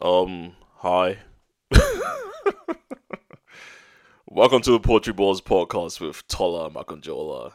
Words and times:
Um, 0.00 0.54
hi. 0.76 1.18
Welcome 4.28 4.62
to 4.62 4.70
the 4.70 4.78
Poetry 4.78 5.12
Bores 5.12 5.40
podcast 5.40 6.00
with 6.00 6.24
Tola 6.28 6.70
Makanjola. 6.70 7.54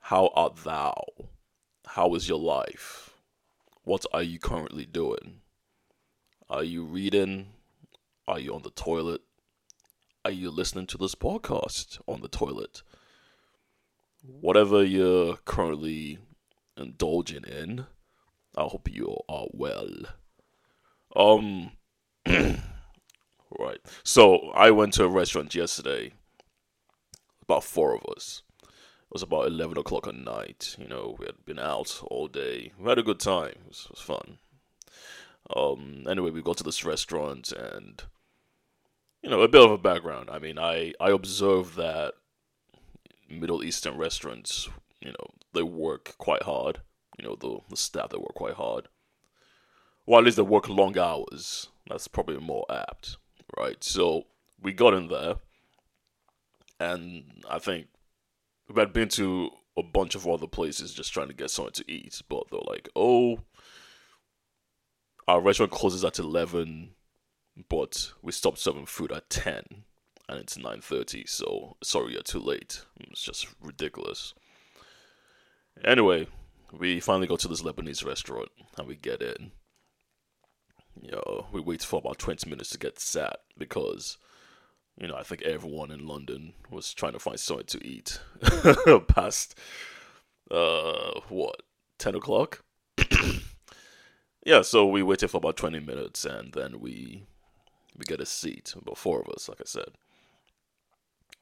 How 0.00 0.32
art 0.34 0.56
thou? 0.64 1.04
How 1.86 2.12
is 2.16 2.28
your 2.28 2.40
life? 2.40 3.10
What 3.84 4.04
are 4.12 4.24
you 4.24 4.40
currently 4.40 4.86
doing? 4.86 5.42
Are 6.50 6.64
you 6.64 6.82
reading? 6.82 7.50
Are 8.26 8.40
you 8.40 8.52
on 8.52 8.62
the 8.62 8.70
toilet? 8.70 9.20
Are 10.24 10.32
you 10.32 10.50
listening 10.50 10.88
to 10.88 10.98
this 10.98 11.14
podcast 11.14 12.00
on 12.08 12.22
the 12.22 12.28
toilet? 12.28 12.82
Whatever 14.24 14.82
you're 14.82 15.36
currently 15.44 16.18
indulging 16.76 17.44
in, 17.44 17.86
I 18.56 18.62
hope 18.64 18.88
you 18.92 19.16
are 19.28 19.46
well. 19.52 19.92
Um, 21.16 21.70
right. 22.26 23.80
So 24.04 24.50
I 24.50 24.70
went 24.70 24.92
to 24.94 25.04
a 25.04 25.08
restaurant 25.08 25.54
yesterday. 25.54 26.12
About 27.42 27.64
four 27.64 27.94
of 27.94 28.04
us. 28.14 28.42
It 28.62 29.12
was 29.12 29.22
about 29.22 29.46
eleven 29.46 29.78
o'clock 29.78 30.06
at 30.06 30.14
night. 30.14 30.76
You 30.78 30.88
know, 30.88 31.16
we 31.18 31.26
had 31.26 31.44
been 31.46 31.58
out 31.58 32.02
all 32.08 32.28
day. 32.28 32.72
We 32.78 32.88
had 32.88 32.98
a 32.98 33.04
good 33.04 33.20
time. 33.20 33.54
It 33.64 33.68
was, 33.68 33.86
it 33.86 33.92
was 33.92 34.00
fun. 34.00 34.38
Um. 35.54 36.04
Anyway, 36.08 36.30
we 36.30 36.42
got 36.42 36.58
to 36.58 36.64
this 36.64 36.84
restaurant, 36.84 37.52
and 37.52 38.02
you 39.22 39.30
know, 39.30 39.40
a 39.40 39.48
bit 39.48 39.64
of 39.64 39.70
a 39.70 39.78
background. 39.78 40.28
I 40.30 40.38
mean, 40.38 40.58
I 40.58 40.92
I 41.00 41.10
observed 41.12 41.76
that 41.76 42.14
Middle 43.30 43.62
Eastern 43.64 43.96
restaurants, 43.96 44.68
you 45.00 45.12
know, 45.12 45.30
they 45.54 45.62
work 45.62 46.14
quite 46.18 46.42
hard. 46.42 46.82
You 47.16 47.26
know, 47.26 47.36
the 47.36 47.60
the 47.70 47.76
staff 47.76 48.10
they 48.10 48.18
work 48.18 48.34
quite 48.34 48.54
hard 48.54 48.88
well, 50.06 50.20
at 50.20 50.24
least 50.24 50.36
they 50.36 50.42
work 50.42 50.68
long 50.68 50.96
hours. 50.96 51.68
That's 51.88 52.08
probably 52.08 52.38
more 52.38 52.64
apt, 52.70 53.16
right? 53.58 53.82
So 53.82 54.24
we 54.62 54.72
got 54.72 54.94
in 54.94 55.08
there, 55.08 55.34
and 56.80 57.24
I 57.50 57.58
think 57.58 57.88
we 58.68 58.80
had 58.80 58.92
been 58.92 59.08
to 59.10 59.50
a 59.76 59.82
bunch 59.82 60.14
of 60.14 60.26
other 60.26 60.46
places 60.46 60.94
just 60.94 61.12
trying 61.12 61.28
to 61.28 61.34
get 61.34 61.50
something 61.50 61.72
to 61.74 61.92
eat, 61.92 62.22
but 62.28 62.44
they're 62.50 62.60
like, 62.66 62.88
"Oh, 62.96 63.40
our 65.28 65.40
restaurant 65.40 65.72
closes 65.72 66.04
at 66.04 66.18
eleven, 66.18 66.94
but 67.68 68.12
we 68.22 68.32
stopped 68.32 68.58
serving 68.58 68.86
food 68.86 69.12
at 69.12 69.28
ten, 69.28 69.84
and 70.28 70.38
it's 70.38 70.56
nine 70.56 70.80
thirty. 70.80 71.24
So 71.26 71.76
sorry, 71.82 72.12
you're 72.12 72.22
too 72.22 72.40
late." 72.40 72.84
It's 73.00 73.22
just 73.22 73.46
ridiculous. 73.60 74.34
Anyway, 75.84 76.26
we 76.72 77.00
finally 77.00 77.26
go 77.26 77.36
to 77.36 77.48
this 77.48 77.62
Lebanese 77.62 78.04
restaurant, 78.04 78.50
and 78.78 78.88
we 78.88 78.96
get 78.96 79.20
in 79.20 79.52
you 81.02 81.12
know, 81.12 81.46
we 81.52 81.60
waited 81.60 81.86
for 81.86 81.98
about 81.98 82.18
20 82.18 82.48
minutes 82.48 82.70
to 82.70 82.78
get 82.78 82.98
sat 82.98 83.40
because, 83.56 84.18
you 84.98 85.08
know, 85.08 85.16
I 85.16 85.22
think 85.22 85.42
everyone 85.42 85.90
in 85.90 86.06
London 86.06 86.54
was 86.70 86.92
trying 86.94 87.12
to 87.12 87.18
find 87.18 87.38
something 87.38 87.66
to 87.66 87.86
eat 87.86 88.20
past, 89.08 89.58
uh, 90.50 91.20
what, 91.28 91.62
10 91.98 92.14
o'clock? 92.14 92.64
yeah, 94.44 94.62
so 94.62 94.86
we 94.86 95.02
waited 95.02 95.28
for 95.28 95.38
about 95.38 95.56
20 95.56 95.80
minutes 95.80 96.24
and 96.24 96.52
then 96.52 96.80
we, 96.80 97.24
we 97.96 98.04
get 98.04 98.20
a 98.20 98.26
seat, 98.26 98.74
about 98.76 98.98
four 98.98 99.20
of 99.20 99.28
us, 99.28 99.48
like 99.48 99.60
I 99.60 99.66
said. 99.66 99.90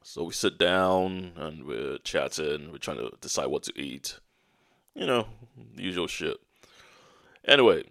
So 0.03 0.25
we 0.25 0.33
sit 0.35 0.59
down 0.59 1.33
and 1.37 1.65
we're 1.65 1.97
chatting, 1.99 2.71
we're 2.71 2.79
trying 2.79 2.99
to 2.99 3.11
decide 3.23 3.47
what 3.47 3.63
to 3.65 3.81
eat. 3.81 4.21
You 4.95 5.07
know, 5.07 5.27
usual 5.77 6.07
shit. 6.07 6.37
Anyway, 7.47 7.85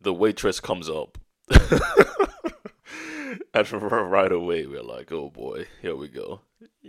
the 0.00 0.12
waitress 0.12 0.60
comes 0.60 0.88
up. 0.88 1.18
and 3.54 3.72
right 3.72 4.32
away, 4.32 4.66
we're 4.66 4.82
like, 4.82 5.10
oh 5.12 5.30
boy, 5.30 5.66
here 5.80 5.96
we 5.96 6.08
go. 6.08 6.40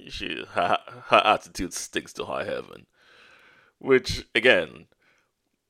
She, 0.08 0.46
her, 0.52 0.78
her 1.06 1.22
attitude 1.24 1.74
sticks 1.74 2.14
to 2.14 2.26
high 2.26 2.46
heaven. 2.46 2.86
Which, 3.80 4.28
again, 4.34 4.88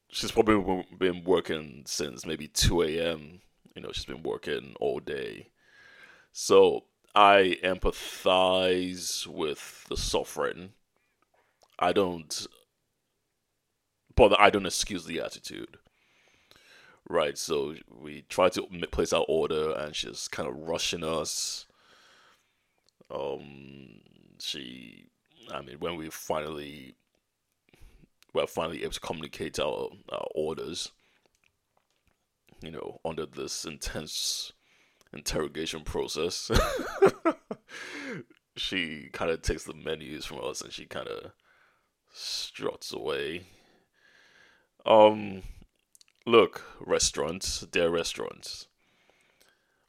she's 0.09 0.31
probably 0.31 0.85
been 0.97 1.23
working 1.23 1.83
since 1.85 2.25
maybe 2.25 2.47
2 2.47 2.83
a.m. 2.83 3.41
You 3.75 3.81
know, 3.81 3.91
she's 3.91 4.05
been 4.05 4.23
working 4.23 4.75
all 4.79 4.99
day. 4.99 5.49
So 6.31 6.85
I 7.13 7.57
empathize 7.63 9.27
with 9.27 9.85
the 9.89 9.97
suffering. 9.97 10.71
I 11.79 11.93
don't, 11.93 12.47
but 14.15 14.39
I 14.39 14.49
don't 14.49 14.65
excuse 14.65 15.05
the 15.05 15.19
attitude 15.19 15.77
right? 17.09 17.37
So 17.37 17.75
we 17.89 18.23
try 18.29 18.49
to 18.49 18.67
place 18.91 19.13
our 19.13 19.25
order, 19.27 19.73
and 19.73 19.95
she's 19.95 20.27
kind 20.27 20.47
of 20.47 20.55
rushing 20.55 21.03
us. 21.03 21.65
Um, 23.09 24.01
she, 24.39 25.07
I 25.53 25.61
mean, 25.61 25.77
when 25.79 25.95
we 25.95 26.09
finally, 26.09 26.95
we're 28.33 28.47
finally 28.47 28.83
able 28.83 28.93
to 28.93 28.99
communicate 28.99 29.59
our, 29.59 29.89
our 30.11 30.27
orders, 30.35 30.91
you 32.61 32.71
know, 32.71 32.99
under 33.05 33.25
this 33.25 33.65
intense 33.65 34.51
interrogation 35.13 35.83
process, 35.83 36.51
she 38.57 39.09
kind 39.13 39.31
of 39.31 39.41
takes 39.41 39.63
the 39.63 39.73
menus 39.73 40.25
from 40.25 40.39
us, 40.43 40.61
and 40.61 40.73
she 40.73 40.85
kind 40.85 41.07
of 41.07 41.31
struts 42.13 42.91
away. 42.91 43.43
Um, 44.85 45.43
look, 46.27 46.63
restaurants, 46.79 47.65
they're 47.71 47.89
restaurants. 47.89 48.67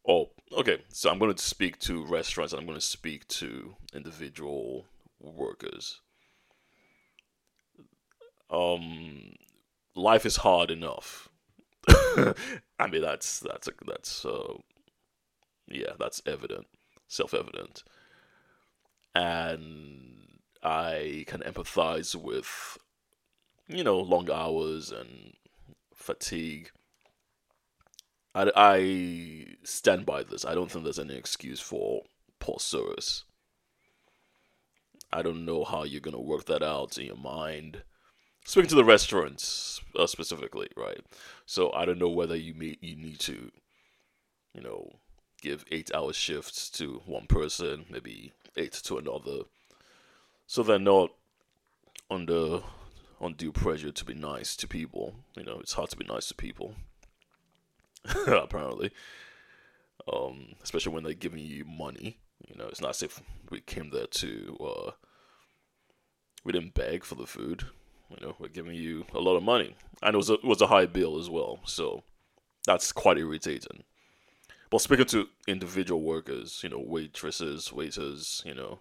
Oh, 0.06 0.31
okay. 0.56 0.78
So 0.88 1.10
I'm 1.10 1.19
going 1.19 1.34
to 1.34 1.43
speak 1.43 1.78
to 1.81 2.04
restaurants 2.04 2.54
I'm 2.54 2.65
going 2.65 2.78
to 2.78 2.81
speak 2.81 3.26
to 3.28 3.75
individual 3.93 4.87
workers. 5.21 6.00
Um, 8.50 9.34
life 9.94 10.25
is 10.25 10.37
hard 10.37 10.71
enough. 10.71 11.28
I 11.88 12.87
mean, 12.88 13.03
that's 13.03 13.41
that's 13.41 13.69
a, 13.69 13.72
that's 13.87 14.25
uh, 14.25 14.55
yeah, 15.66 15.93
that's 15.99 16.22
evident, 16.25 16.66
self-evident, 17.09 17.82
and 19.15 20.38
I 20.62 21.25
can 21.26 21.41
empathize 21.41 22.15
with 22.15 22.78
you 23.69 23.84
know 23.84 23.99
long 23.99 24.31
hours 24.31 24.91
and 24.91 25.34
fatigue. 26.08 26.70
I, 28.34 28.50
I 28.56 29.56
stand 29.62 30.06
by 30.06 30.22
this. 30.22 30.46
I 30.46 30.54
don't 30.54 30.70
think 30.70 30.84
there's 30.84 30.98
any 30.98 31.14
excuse 31.14 31.60
for 31.60 32.04
poor 32.41 32.58
service. 32.58 33.24
I 35.12 35.20
don't 35.20 35.44
know 35.44 35.64
how 35.64 35.84
you're 35.84 36.00
gonna 36.00 36.20
work 36.20 36.46
that 36.46 36.62
out 36.62 36.96
in 36.96 37.06
your 37.06 37.16
mind. 37.16 37.82
Speaking 38.46 38.70
to 38.70 38.74
the 38.76 38.84
restaurants 38.84 39.82
uh, 39.98 40.06
specifically, 40.06 40.69
right? 40.76 41.00
So 41.44 41.72
I 41.74 41.84
don't 41.84 41.98
know 41.98 42.08
whether 42.08 42.36
you 42.36 42.54
may, 42.54 42.78
you 42.80 42.96
need 42.96 43.19
to, 43.20 43.50
you 44.54 44.62
know, 44.62 44.90
give 45.42 45.66
eight 45.70 45.90
hour 45.94 46.14
shifts 46.14 46.70
to 46.70 47.02
one 47.04 47.26
person, 47.26 47.84
maybe 47.90 48.32
eight 48.56 48.72
to 48.72 48.96
another, 48.96 49.40
so 50.46 50.62
they're 50.62 50.78
not 50.78 51.10
under 52.10 52.62
undue 53.21 53.53
pressure 53.53 53.93
to 53.93 54.05
be 54.05 54.15
nice 54.15 54.56
to 54.56 54.69
people. 54.69 55.15
You 55.37 55.45
know, 55.45 55.59
it's 55.61 55.75
hard 55.75 55.91
to 55.91 55.97
be 55.97 56.06
nice 56.06 56.29
to 56.29 56.34
people. 56.34 56.75
apparently, 58.27 58.93
um, 60.12 60.55
especially 60.62 60.93
when 60.93 61.05
they're 61.05 61.15
giving 61.15 61.41
you 61.41 61.65
money. 61.65 62.19
You 62.49 62.56
know, 62.56 62.67
it's 62.69 62.81
not 62.81 62.91
as 62.91 63.03
if 63.03 63.21
we 63.51 63.61
came 63.61 63.91
there 63.91 64.06
to. 64.06 64.56
Uh, 64.61 64.91
we 66.45 66.53
didn't 66.53 66.75
beg 66.75 67.05
for 67.05 67.17
the 67.17 67.27
food. 67.27 67.65
You 68.11 68.27
know, 68.27 68.37
we're 68.39 68.49
giving 68.49 68.75
you 68.75 69.05
a 69.12 69.21
lot 69.21 69.37
of 69.37 69.43
money, 69.43 69.77
and 70.03 70.15
it 70.15 70.17
was 70.17 70.31
a, 70.31 70.35
it 70.35 70.45
was 70.45 70.62
a 70.62 70.69
high 70.69 70.87
bill 70.87 71.19
as 71.19 71.29
well. 71.29 71.61
So 71.65 72.05
that's 72.65 72.93
quite 72.93 73.19
irritating. 73.19 73.82
But 74.71 74.81
speaking 74.81 75.06
to 75.06 75.29
individual 75.47 76.03
workers, 76.03 76.61
you 76.62 76.69
know, 76.69 76.79
waitresses, 76.79 77.73
waiters, 77.73 78.43
you 78.47 78.55
know, 78.55 78.81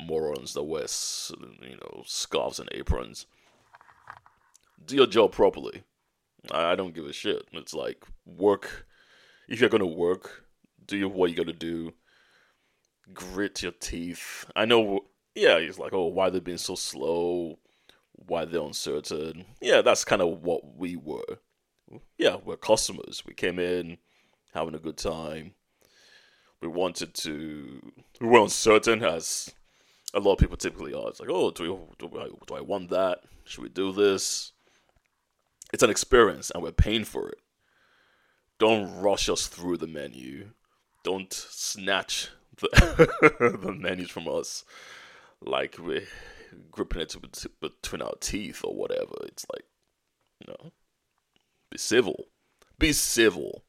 morons 0.00 0.54
that 0.54 0.64
wear, 0.64 0.86
you 1.62 1.76
know, 1.76 2.02
scarves 2.06 2.58
and 2.58 2.68
aprons 2.72 3.26
your 4.88 5.06
job 5.06 5.32
properly. 5.32 5.82
I, 6.50 6.74
don't 6.74 6.94
give 6.94 7.06
a 7.06 7.12
shit. 7.12 7.46
It's 7.52 7.74
like 7.74 8.04
work. 8.24 8.86
If 9.48 9.60
you're 9.60 9.68
gonna 9.68 9.86
work, 9.86 10.46
do 10.86 11.08
what 11.08 11.30
you 11.30 11.36
gotta 11.36 11.52
do. 11.52 11.92
Grit 13.12 13.62
your 13.62 13.72
teeth. 13.72 14.46
I 14.56 14.64
know. 14.64 15.00
Yeah, 15.34 15.60
he's 15.60 15.78
like, 15.78 15.92
oh, 15.92 16.06
why 16.06 16.30
they've 16.30 16.42
been 16.42 16.58
so 16.58 16.74
slow? 16.74 17.58
Why 18.12 18.44
they're 18.44 18.62
uncertain? 18.62 19.44
Yeah, 19.60 19.82
that's 19.82 20.04
kind 20.04 20.22
of 20.22 20.42
what 20.42 20.76
we 20.76 20.96
were. 20.96 21.38
Yeah, 22.18 22.36
we're 22.44 22.56
customers. 22.56 23.22
We 23.26 23.34
came 23.34 23.58
in 23.58 23.98
having 24.54 24.74
a 24.74 24.78
good 24.78 24.96
time. 24.96 25.54
We 26.60 26.68
wanted 26.68 27.14
to. 27.14 27.92
We 28.20 28.26
were 28.26 28.42
uncertain, 28.42 29.02
as 29.02 29.52
a 30.14 30.20
lot 30.20 30.34
of 30.34 30.38
people 30.38 30.56
typically 30.56 30.94
are. 30.94 31.08
It's 31.08 31.20
like, 31.20 31.30
oh, 31.30 31.50
do, 31.50 31.62
we, 31.62 32.08
do, 32.08 32.20
I, 32.20 32.28
do 32.46 32.54
I 32.54 32.60
want 32.60 32.90
that? 32.90 33.20
Should 33.44 33.62
we 33.62 33.68
do 33.68 33.92
this? 33.92 34.52
It's 35.72 35.82
an 35.82 35.90
experience 35.90 36.50
and 36.50 36.62
we're 36.62 36.72
paying 36.72 37.04
for 37.04 37.28
it. 37.28 37.38
don't 38.58 39.00
rush 39.00 39.28
us 39.28 39.46
through 39.46 39.78
the 39.78 39.86
menu. 39.86 40.50
Don't 41.02 41.32
snatch 41.32 42.28
the, 42.58 42.68
the 43.62 43.72
menus 43.72 44.10
from 44.10 44.28
us 44.28 44.64
like 45.40 45.76
we're 45.78 46.06
gripping 46.70 47.02
it 47.02 47.16
between 47.60 48.02
our 48.02 48.14
teeth 48.20 48.62
or 48.64 48.74
whatever. 48.74 49.14
It's 49.22 49.46
like, 49.52 49.64
you 50.40 50.52
know, 50.52 50.72
be 51.70 51.78
civil. 51.78 52.26
Be 52.78 52.92
civil. 52.92 53.64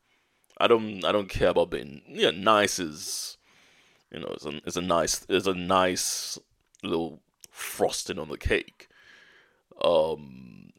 I 0.57 0.67
don't. 0.67 1.03
I 1.05 1.11
don't 1.11 1.29
care 1.29 1.49
about 1.49 1.71
being. 1.71 2.01
Yeah, 2.07 2.31
nice 2.31 2.79
is. 2.79 3.37
You 4.11 4.19
know, 4.19 4.27
it's 4.33 4.45
a, 4.45 4.61
it's 4.65 4.77
a 4.77 4.81
nice. 4.81 5.25
It's 5.29 5.47
a 5.47 5.53
nice 5.53 6.37
little 6.83 7.21
frosting 7.49 8.19
on 8.19 8.29
the 8.29 8.37
cake. 8.37 8.87
Um, 9.83 10.70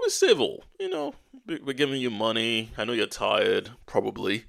be 0.00 0.10
civil. 0.10 0.64
You 0.78 0.88
know, 0.88 1.14
we're 1.46 1.74
giving 1.74 2.00
you 2.00 2.10
money. 2.10 2.70
I 2.78 2.84
know 2.84 2.92
you're 2.92 3.06
tired, 3.06 3.70
probably. 3.86 4.44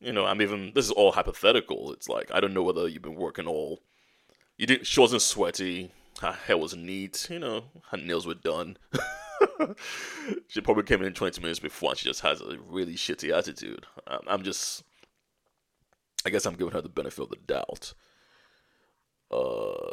You 0.00 0.12
know, 0.12 0.26
I'm 0.26 0.42
even. 0.42 0.72
This 0.74 0.84
is 0.84 0.90
all 0.90 1.12
hypothetical. 1.12 1.92
It's 1.92 2.08
like 2.08 2.30
I 2.32 2.40
don't 2.40 2.54
know 2.54 2.62
whether 2.62 2.86
you've 2.86 3.02
been 3.02 3.14
working 3.14 3.46
all. 3.46 3.82
You 4.56 4.66
didn't. 4.66 4.86
She 4.86 5.00
wasn't 5.00 5.22
sweaty. 5.22 5.90
Her 6.20 6.32
hair 6.32 6.58
was 6.58 6.76
neat. 6.76 7.28
You 7.30 7.38
know, 7.38 7.64
her 7.90 7.96
nails 7.96 8.26
were 8.26 8.34
done. 8.34 8.76
she 10.48 10.60
probably 10.60 10.84
came 10.84 11.02
in 11.02 11.12
20 11.12 11.40
minutes 11.40 11.58
before 11.58 11.90
and 11.90 11.98
she 11.98 12.08
just 12.08 12.20
has 12.20 12.40
a 12.40 12.56
really 12.68 12.94
shitty 12.94 13.36
attitude. 13.36 13.86
I'm 14.26 14.42
just. 14.42 14.82
I 16.24 16.30
guess 16.30 16.44
I'm 16.44 16.54
giving 16.54 16.72
her 16.72 16.80
the 16.80 16.88
benefit 16.88 17.22
of 17.22 17.30
the 17.30 17.36
doubt. 17.46 17.94
Uh, 19.30 19.92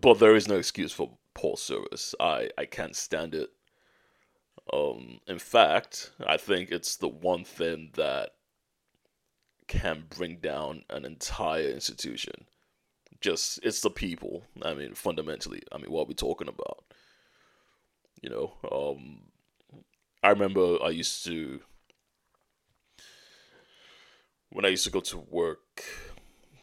but 0.00 0.18
there 0.18 0.34
is 0.34 0.48
no 0.48 0.56
excuse 0.56 0.92
for 0.92 1.18
poor 1.34 1.56
service. 1.56 2.14
I, 2.20 2.50
I 2.56 2.64
can't 2.64 2.96
stand 2.96 3.34
it. 3.34 3.50
Um, 4.72 5.20
in 5.26 5.38
fact, 5.38 6.12
I 6.26 6.36
think 6.36 6.70
it's 6.70 6.96
the 6.96 7.08
one 7.08 7.44
thing 7.44 7.90
that 7.94 8.30
can 9.66 10.04
bring 10.08 10.36
down 10.36 10.84
an 10.90 11.04
entire 11.04 11.68
institution. 11.68 12.46
Just 13.20 13.60
it's 13.62 13.80
the 13.80 13.90
people. 13.90 14.44
I 14.62 14.74
mean, 14.74 14.94
fundamentally, 14.94 15.62
I 15.72 15.78
mean, 15.78 15.90
what 15.90 16.02
are 16.02 16.08
we 16.08 16.14
talking 16.14 16.48
about? 16.48 16.84
You 18.22 18.30
know, 18.30 18.54
um, 18.70 19.20
I 20.22 20.30
remember 20.30 20.78
I 20.82 20.88
used 20.88 21.24
to 21.26 21.60
when 24.50 24.64
I 24.64 24.68
used 24.68 24.84
to 24.84 24.90
go 24.90 25.00
to 25.00 25.18
work 25.18 25.84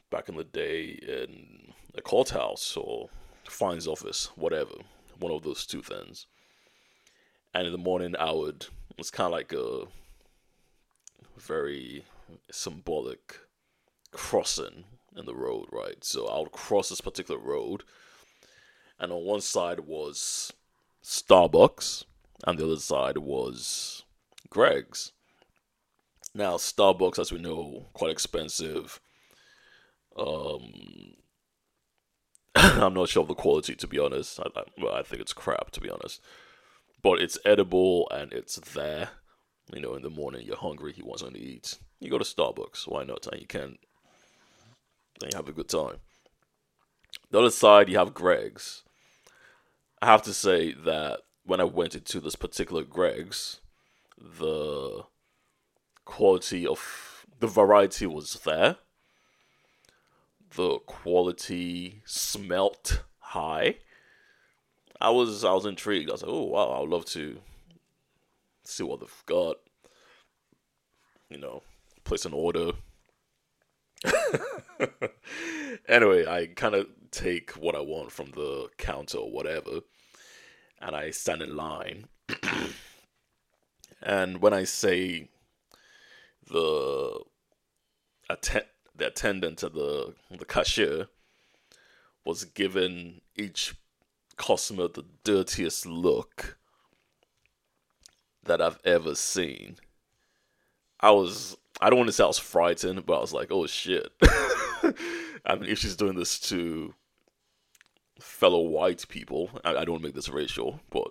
back 0.10 0.30
in 0.30 0.36
the 0.36 0.44
day 0.44 1.00
in 1.02 1.74
a 1.96 2.02
courthouse 2.02 2.78
or 2.78 3.10
fines 3.52 3.88
office, 3.88 4.30
whatever, 4.36 4.76
one 5.20 5.32
of 5.32 5.44
those 5.44 5.66
two 5.66 5.82
things. 5.82 6.26
And 7.54 7.66
in 7.66 7.72
the 7.72 7.78
morning, 7.78 8.16
I 8.18 8.32
would. 8.32 8.68
It's 8.98 9.12
kind 9.12 9.28
of 9.28 9.32
like 9.34 9.54
a 9.54 9.86
very 11.38 12.06
symbolic 12.52 13.40
crossing 14.12 14.86
in 15.16 15.26
the 15.26 15.36
road, 15.36 15.68
right? 15.72 16.04
So 16.04 16.28
I 16.28 16.40
would 16.40 16.52
cross 16.52 16.90
this 16.90 17.02
particular 17.02 17.40
road, 17.40 17.84
and 19.00 19.12
on 19.12 19.26
one 19.26 19.42
side 19.42 19.82
was 19.82 20.54
Starbucks, 21.04 22.06
and 22.46 22.58
the 22.58 22.66
other 22.66 22.78
side 22.78 23.18
was 23.18 24.04
Greggs. 24.50 25.12
Now, 26.34 26.56
Starbucks, 26.56 27.20
as 27.20 27.32
we 27.32 27.40
know, 27.40 27.88
quite 27.94 28.12
expensive. 28.12 29.02
Um, 30.16 31.16
I'm 32.56 32.94
not 32.94 33.10
sure 33.10 33.22
of 33.22 33.28
the 33.28 33.34
quality, 33.34 33.76
to 33.76 33.88
be 33.88 34.00
honest. 34.00 34.40
I, 34.40 34.60
I, 34.60 34.64
well, 34.82 34.94
I 34.94 35.04
think 35.04 35.22
it's 35.22 35.34
crap, 35.34 35.72
to 35.72 35.82
be 35.82 35.90
honest. 35.90 36.22
But 37.02 37.22
it's 37.22 37.38
edible 37.46 38.08
and 38.12 38.32
it's 38.34 38.58
there. 38.58 39.10
You 39.74 39.82
know, 39.82 39.96
in 39.96 40.02
the 40.02 40.10
morning 40.10 40.46
you're 40.46 40.58
hungry, 40.58 40.94
you 40.96 41.06
want 41.06 41.20
something 41.20 41.42
to 41.42 41.48
eat. 41.48 41.78
You 42.00 42.10
go 42.10 42.18
to 42.18 42.24
Starbucks. 42.24 42.88
Why 42.88 43.04
not? 43.04 43.28
And 43.32 43.40
you 43.42 43.48
can, 43.48 43.78
and 45.22 45.32
you 45.32 45.38
have 45.38 45.48
a 45.48 45.54
good 45.54 45.70
time. 45.70 45.98
The 47.30 47.40
other 47.40 47.52
side, 47.52 47.90
you 47.90 47.98
have 47.98 48.14
Greggs. 48.14 48.84
I 50.02 50.08
have 50.08 50.24
to 50.24 50.34
say 50.34 50.74
that 50.74 51.22
when 51.46 51.62
I 51.62 51.66
went 51.66 51.96
into 51.96 52.20
this 52.20 52.36
particular 52.36 52.84
Greggs, 52.84 53.62
the 54.18 55.04
quality 56.06 56.68
of 56.68 57.26
the 57.40 57.48
variety 57.48 58.06
was 58.06 58.34
there. 58.44 58.78
The 60.56 60.80
quality 60.80 62.02
smelt 62.06 63.04
high. 63.20 63.78
I 65.00 65.10
was 65.10 65.44
I 65.44 65.54
was 65.54 65.66
intrigued. 65.66 66.10
I 66.10 66.14
was 66.14 66.24
like, 66.24 66.32
oh 66.32 66.44
wow, 66.44 66.72
I 66.72 66.80
would 66.82 66.90
love 66.90 67.06
to 67.06 67.40
see 68.64 68.84
what 68.84 69.00
they've 69.00 69.24
got. 69.26 69.58
You 71.30 71.38
know, 71.38 71.64
place 72.04 72.26
an 72.26 72.34
order. 72.34 72.72
anyway, 75.88 76.26
I 76.26 76.48
kind 76.48 76.76
of 76.76 76.88
take 77.12 77.52
what 77.52 77.76
I 77.76 77.80
want 77.80 78.12
from 78.12 78.32
the 78.32 78.70
counter 78.78 79.20
or 79.20 79.32
whatever, 79.32 79.80
and 80.82 80.96
I 80.96 81.12
stand 81.12 81.42
in 81.42 81.56
line. 81.56 82.08
and 84.02 84.42
when 84.42 84.54
I 84.54 84.66
say 84.66 85.30
the 86.50 87.22
attend 88.30 88.66
the 89.02 89.08
attendant 89.08 89.58
to 89.58 89.68
the 89.70 90.14
the 90.30 90.46
cashier 90.46 91.08
was 92.24 92.46
given 92.46 93.20
each 93.36 93.74
customer 94.38 94.88
the 94.88 95.04
dirtiest 95.24 95.88
look 95.88 96.60
that 98.44 98.62
I've 98.62 98.78
ever 98.86 99.16
seen. 99.16 99.78
I 101.00 101.10
was 101.10 101.58
I 101.82 101.90
don't 101.90 101.98
want 101.98 102.10
to 102.10 102.14
say 102.14 102.24
I 102.24 102.28
was 102.28 102.38
frightened, 102.38 103.04
but 103.08 103.18
I 103.18 103.22
was 103.22 103.34
like, 103.34 103.48
oh 103.50 103.66
shit. 103.66 104.12
I 104.24 105.56
mean, 105.56 105.72
if 105.72 105.80
she's 105.80 105.96
doing 105.96 106.16
this 106.16 106.40
to 106.50 106.94
fellow 108.20 108.62
white 108.62 109.08
people, 109.10 109.50
I, 109.66 109.78
I 109.78 109.86
don't 109.86 110.04
make 110.04 110.14
this 110.14 110.30
racial, 110.30 110.80
but 110.92 111.08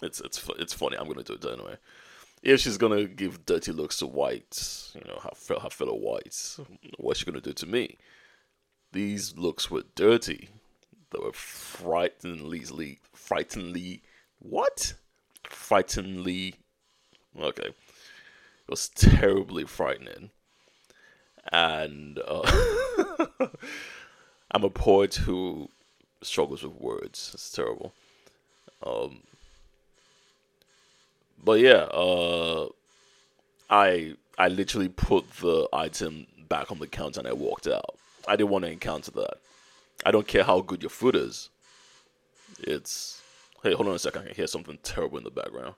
it's 0.00 0.20
it's 0.20 0.48
it's 0.60 0.72
funny. 0.72 0.96
I'm 0.96 1.08
gonna 1.08 1.24
do 1.24 1.32
it 1.32 1.44
anyway. 1.44 1.76
If 2.46 2.60
she's 2.60 2.78
gonna 2.78 3.06
give 3.06 3.44
dirty 3.44 3.72
looks 3.72 3.96
to 3.96 4.06
whites, 4.06 4.92
you 4.94 5.00
know, 5.04 5.18
her, 5.20 5.58
her 5.58 5.68
fellow 5.68 5.96
whites, 5.96 6.60
what's 6.96 7.18
she 7.18 7.26
gonna 7.26 7.40
do 7.40 7.52
to 7.52 7.66
me? 7.66 7.98
These 8.92 9.36
looks 9.36 9.68
were 9.68 9.82
dirty. 9.96 10.50
They 11.10 11.18
were 11.18 11.32
frighteningly, 11.32 13.00
frighteningly, 13.12 14.02
what? 14.38 14.94
Frighteningly, 15.50 16.54
okay. 17.36 17.66
It 17.66 18.68
was 18.68 18.90
terribly 18.90 19.64
frightening. 19.64 20.30
And 21.50 22.20
uh, 22.24 22.48
I'm 24.52 24.62
a 24.62 24.70
poet 24.70 25.16
who 25.16 25.68
struggles 26.22 26.62
with 26.62 26.74
words. 26.74 27.32
It's 27.34 27.50
terrible. 27.50 27.92
Um, 28.84 29.22
but 31.42 31.60
yeah, 31.60 31.88
uh, 31.92 32.68
I 33.70 34.14
I 34.38 34.48
literally 34.48 34.88
put 34.88 35.30
the 35.40 35.68
item 35.72 36.26
back 36.48 36.70
on 36.70 36.78
the 36.78 36.86
counter 36.86 37.20
and 37.20 37.28
I 37.28 37.32
walked 37.32 37.66
out. 37.66 37.96
I 38.28 38.36
didn't 38.36 38.50
want 38.50 38.64
to 38.64 38.70
encounter 38.70 39.10
that. 39.12 39.34
I 40.04 40.10
don't 40.10 40.26
care 40.26 40.44
how 40.44 40.60
good 40.60 40.82
your 40.82 40.90
food 40.90 41.16
is. 41.16 41.50
It's 42.60 43.22
hey, 43.62 43.72
hold 43.74 43.88
on 43.88 43.94
a 43.94 43.98
second. 43.98 44.22
I 44.22 44.26
can 44.26 44.34
hear 44.34 44.46
something 44.46 44.78
terrible 44.82 45.18
in 45.18 45.24
the 45.24 45.30
background. 45.30 45.74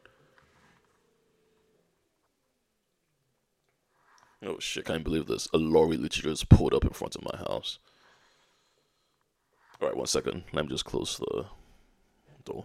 Oh 4.44 4.58
shit, 4.60 4.84
can't 4.84 5.02
believe 5.04 5.26
this. 5.26 5.48
A 5.52 5.58
lorry 5.58 5.96
literally 5.96 6.32
just 6.32 6.48
pulled 6.48 6.72
up 6.74 6.84
in 6.84 6.90
front 6.90 7.16
of 7.16 7.24
my 7.24 7.36
house. 7.38 7.78
Alright, 9.80 9.96
one 9.96 10.06
second. 10.06 10.44
Let 10.52 10.64
me 10.64 10.70
just 10.70 10.84
close 10.84 11.18
the 11.18 11.46
door. 12.44 12.64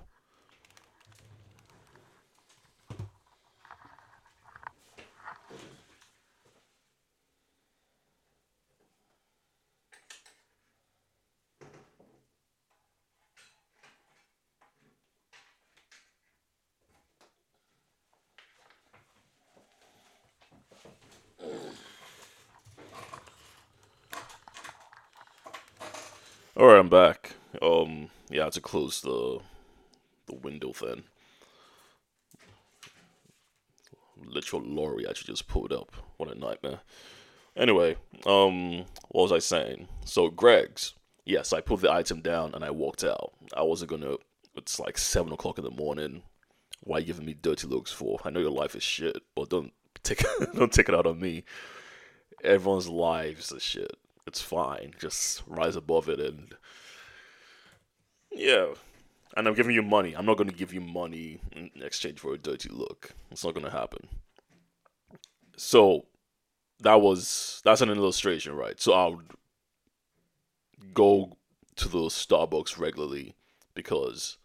All 26.56 26.68
right, 26.68 26.78
I'm 26.78 26.88
back. 26.88 27.34
Um, 27.64 28.10
yeah, 28.34 28.48
I 28.48 28.50
to 28.50 28.62
close 28.62 29.02
the 29.02 29.40
the 30.25 30.36
window 30.36 30.74
thing. 30.74 31.04
Literal 34.25 34.63
lorry 34.63 35.08
actually 35.08 35.34
just 35.34 35.48
pulled 35.48 35.72
up. 35.72 35.92
What 36.18 36.36
a 36.36 36.40
nightmare. 36.40 36.80
Anyway, 37.56 37.96
um, 38.25 38.86
what 39.10 39.24
was 39.24 39.32
I 39.32 39.40
saying? 39.40 39.88
So 40.06 40.30
Greggs. 40.30 40.94
yes, 41.25 41.54
I 41.54 41.62
put 41.62 41.82
the 41.82 41.92
item 41.92 42.22
down 42.22 42.56
and 42.56 42.66
I 42.66 42.72
walked 42.72 43.04
out. 43.04 43.34
I 43.56 43.62
wasn't 43.62 43.92
gonna. 43.92 44.16
It's 44.56 44.80
like 44.80 44.98
seven 44.98 45.32
o'clock 45.32 45.60
in 45.60 45.63
the 45.63 45.72
morning. 45.72 46.24
Why 46.82 47.00
you 47.00 47.06
giving 47.06 47.25
me 47.25 47.36
dirty 47.40 47.68
looks 47.68 47.92
for? 47.92 48.20
I 48.25 48.32
know 48.32 48.40
your 48.40 48.50
life 48.50 48.75
is 48.75 48.84
shit, 48.84 49.22
but 49.36 49.50
don't 49.50 49.74
take 50.02 50.24
don't 50.56 50.74
take 50.74 50.90
it 50.90 50.96
out 50.96 51.06
on 51.06 51.20
me. 51.20 51.44
Everyone's 52.44 52.90
lives 52.90 53.52
are 53.54 53.60
shit. 53.60 53.96
It's 54.25 54.42
fine. 54.42 54.94
Just 55.00 55.44
rise 55.46 55.75
above 55.75 56.10
it 56.10 56.20
and 56.20 56.56
yeah. 58.34 58.68
And 59.36 59.48
I'm 59.48 59.56
giving 59.56 59.74
you 59.75 59.82
money. 59.82 60.16
I'm 60.16 60.25
not 60.25 60.38
going 60.38 60.50
to 60.50 60.56
give 60.56 60.74
you 60.74 60.82
money 60.82 61.40
in 61.54 61.72
exchange 61.82 62.20
for 62.20 62.34
a 62.34 62.38
dirty 62.38 62.70
look. 62.70 63.12
It's 63.32 63.44
not 63.44 63.54
going 63.54 63.66
to 63.66 63.72
happen. 63.72 64.08
So 65.58 66.06
that 66.82 67.02
was 67.02 67.62
that's 67.63 67.82
an 67.82 67.90
illustration, 67.90 68.56
right? 68.56 68.80
So 68.80 68.94
I 68.94 69.08
would 69.08 69.32
go 70.94 71.38
to 71.78 71.88
the 71.88 71.98
Starbucks 71.98 72.78
regularly 72.78 73.36
because, 73.74 74.38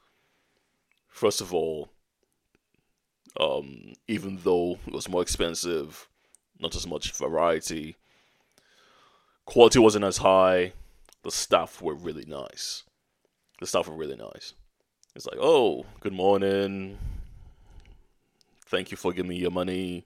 first 1.09 1.40
of 1.40 1.52
all, 1.52 1.90
um, 3.38 3.92
even 4.07 4.38
though 4.42 4.78
it 4.87 4.92
was 4.92 5.09
more 5.09 5.23
expensive, 5.23 6.09
not 6.59 6.75
as 6.75 6.87
much 6.87 7.12
variety, 7.12 7.97
quality 9.45 9.78
wasn't 9.78 10.04
as 10.04 10.18
high. 10.18 10.73
The 11.25 11.30
staff 11.30 11.83
were 11.83 11.95
really 11.95 12.25
nice. 12.25 12.85
The 13.61 13.67
staff 13.67 13.88
were 13.88 13.97
really 13.97 14.17
nice. 14.17 14.55
It's 15.17 15.27
like, 15.27 15.38
oh, 15.41 15.85
good 16.00 16.12
morning. 16.12 16.97
Thank 18.67 18.91
you 18.91 18.97
for 18.97 19.12
giving 19.12 19.31
me 19.31 19.37
your 19.37 19.50
money. 19.50 20.05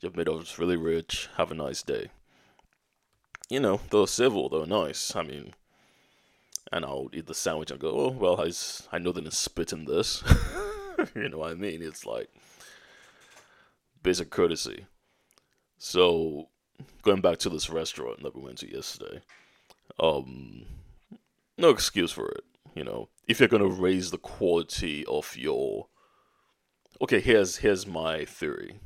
You've 0.00 0.16
made 0.16 0.28
us 0.28 0.58
really 0.58 0.76
rich. 0.76 1.28
Have 1.36 1.52
a 1.52 1.54
nice 1.54 1.82
day. 1.82 2.10
You 3.48 3.60
know, 3.60 3.80
they 3.90 3.98
were 3.98 4.06
civil, 4.06 4.48
they 4.48 4.58
were 4.58 4.66
nice. 4.66 5.14
I 5.14 5.22
mean, 5.22 5.52
and 6.72 6.84
I'll 6.84 7.08
eat 7.12 7.26
the 7.26 7.34
sandwich 7.34 7.70
and 7.70 7.80
go, 7.80 7.90
oh, 7.90 8.10
well, 8.10 8.40
I, 8.40 8.50
I 8.92 8.98
know 8.98 9.12
they 9.12 9.20
didn't 9.20 9.34
spit 9.34 9.72
in 9.72 9.84
this. 9.84 10.22
you 11.14 11.28
know 11.28 11.38
what 11.38 11.52
I 11.52 11.54
mean? 11.54 11.82
It's 11.82 12.06
like 12.06 12.30
basic 14.02 14.30
courtesy. 14.30 14.86
So, 15.78 16.48
going 17.02 17.20
back 17.20 17.38
to 17.38 17.48
this 17.48 17.70
restaurant 17.70 18.22
that 18.22 18.34
we 18.34 18.42
went 18.42 18.58
to 18.58 18.72
yesterday, 18.72 19.20
um, 19.98 20.64
no 21.60 21.70
excuse 21.70 22.10
for 22.10 22.28
it. 22.28 22.44
You 22.74 22.84
know, 22.84 23.08
if 23.26 23.38
you're 23.38 23.48
gonna 23.48 23.66
raise 23.66 24.10
the 24.10 24.18
quality 24.18 25.04
of 25.06 25.36
your, 25.36 25.88
okay, 27.00 27.20
here's 27.20 27.58
here's 27.58 27.86
my 27.86 28.24
theory. 28.24 28.80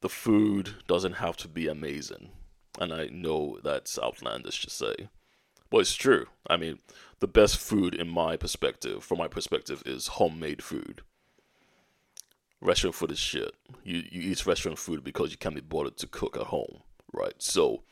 The 0.00 0.08
food 0.08 0.76
doesn't 0.86 1.14
have 1.14 1.36
to 1.38 1.48
be 1.48 1.68
amazing, 1.68 2.30
and 2.78 2.92
I 2.92 3.06
know 3.06 3.58
that's 3.62 3.98
outlandish 3.98 4.62
to 4.62 4.70
say, 4.70 5.08
but 5.70 5.78
it's 5.78 5.94
true. 5.94 6.26
I 6.48 6.56
mean, 6.56 6.78
the 7.20 7.28
best 7.28 7.58
food 7.58 7.94
in 7.94 8.08
my 8.08 8.36
perspective, 8.36 9.04
from 9.04 9.18
my 9.18 9.28
perspective, 9.28 9.82
is 9.86 10.08
homemade 10.18 10.62
food. 10.62 11.02
Restaurant 12.60 12.94
food 12.94 13.12
is 13.12 13.18
shit. 13.18 13.54
You 13.84 14.02
you 14.10 14.30
eat 14.30 14.46
restaurant 14.46 14.78
food 14.78 15.04
because 15.04 15.30
you 15.30 15.38
can't 15.38 15.54
be 15.54 15.60
bothered 15.60 15.96
to 15.98 16.06
cook 16.06 16.36
at 16.36 16.48
home, 16.48 16.82
right? 17.12 17.34
So 17.38 17.84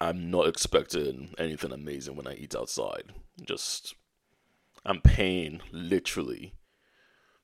I'm 0.00 0.30
not 0.30 0.46
expecting 0.46 1.34
anything 1.38 1.72
amazing 1.72 2.14
when 2.14 2.28
I 2.28 2.34
eat 2.34 2.54
outside. 2.54 3.12
Just 3.44 3.94
I'm 4.86 5.00
paying 5.00 5.60
literally 5.72 6.54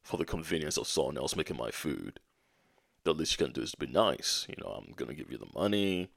for 0.02 0.18
the 0.18 0.24
convenience 0.24 0.76
of 0.76 0.86
someone 0.86 1.18
else 1.18 1.34
making 1.34 1.56
my 1.56 1.70
food. 1.70 2.20
The 3.02 3.12
least 3.12 3.38
you 3.38 3.44
can 3.44 3.52
do 3.52 3.62
is 3.62 3.74
be 3.74 3.86
nice. 3.86 4.46
You 4.48 4.54
know, 4.62 4.70
I'm 4.70 4.92
gonna 4.94 5.14
give 5.14 5.30
you 5.30 5.38
the 5.38 5.48
money. 5.54 6.10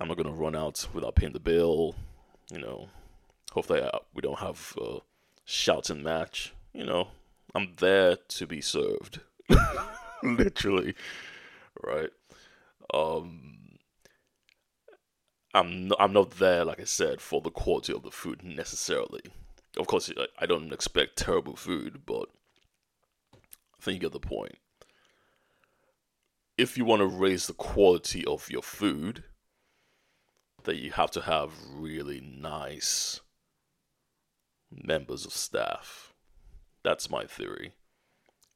I'm 0.00 0.08
not 0.08 0.16
gonna 0.16 0.32
run 0.32 0.56
out 0.56 0.88
without 0.92 1.14
paying 1.14 1.32
the 1.32 1.40
bill. 1.40 1.94
You 2.50 2.60
know, 2.60 2.88
hopefully 3.52 3.82
I, 3.82 3.98
we 4.14 4.20
don't 4.20 4.40
have 4.40 4.74
a 4.80 4.98
shouting 5.44 6.02
match. 6.02 6.54
You 6.72 6.84
know, 6.84 7.08
I'm 7.54 7.74
there 7.78 8.16
to 8.16 8.46
be 8.46 8.60
served, 8.60 9.20
literally, 10.22 10.94
right? 11.82 12.10
Um, 12.92 13.52
I'm 15.54 15.88
not, 15.88 15.98
I'm 16.00 16.12
not 16.12 16.32
there, 16.32 16.64
like 16.64 16.80
I 16.80 16.84
said, 16.84 17.20
for 17.20 17.40
the 17.40 17.50
quality 17.50 17.92
of 17.92 18.02
the 18.02 18.10
food 18.10 18.42
necessarily. 18.42 19.20
Of 19.76 19.86
course, 19.86 20.10
I 20.38 20.46
don't 20.46 20.72
expect 20.72 21.16
terrible 21.16 21.56
food, 21.56 22.02
but 22.06 22.28
I 23.34 23.82
think 23.82 23.94
you 23.96 24.08
get 24.08 24.12
the 24.12 24.20
point. 24.20 24.56
If 26.58 26.76
you 26.76 26.84
want 26.84 27.00
to 27.00 27.06
raise 27.06 27.46
the 27.46 27.54
quality 27.54 28.24
of 28.26 28.50
your 28.50 28.62
food, 28.62 29.24
then 30.64 30.76
you 30.76 30.92
have 30.92 31.10
to 31.12 31.22
have 31.22 31.52
really 31.74 32.20
nice 32.20 33.20
members 34.70 35.26
of 35.26 35.32
staff. 35.32 36.12
That's 36.84 37.10
my 37.10 37.24
theory. 37.24 37.72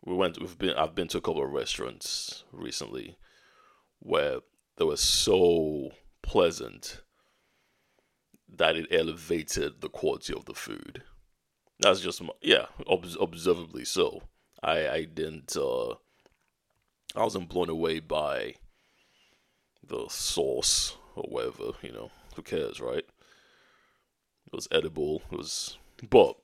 We 0.05 0.15
went. 0.15 0.41
We've 0.41 0.59
been. 0.59 0.77
I've 0.77 0.95
been 0.95 1.09
to 1.09 1.19
a 1.19 1.21
couple 1.21 1.43
of 1.43 1.51
restaurants 1.51 2.45
recently 2.53 3.17
where 3.99 4.39
there 4.77 4.87
were 4.87 4.97
so 4.97 5.91
pleasant 6.27 7.03
that 8.49 8.77
it 8.77 8.87
elevated 8.91 9.81
the 9.81 9.89
quality 9.89 10.33
of 10.35 10.45
the 10.45 10.55
food. 10.55 11.03
That's 11.81 12.01
just 12.01 12.23
my, 12.23 12.31
yeah, 12.41 12.67
obs- 12.87 13.17
observably 13.21 13.85
so. 13.85 14.23
I 14.63 14.89
I 14.89 15.05
didn't. 15.05 15.57
Uh, 15.57 15.93
I 17.15 17.23
wasn't 17.23 17.49
blown 17.49 17.71
away 17.71 18.01
by 18.01 18.55
the 19.87 20.07
sauce 20.09 20.97
or 21.15 21.25
whatever. 21.25 21.73
You 21.83 21.93
know, 21.93 22.11
who 22.35 22.43
cares, 22.43 22.81
right? 22.81 23.07
It 24.47 24.53
was 24.53 24.69
edible. 24.71 25.23
It 25.31 25.39
was, 25.39 25.77
but 26.09 26.37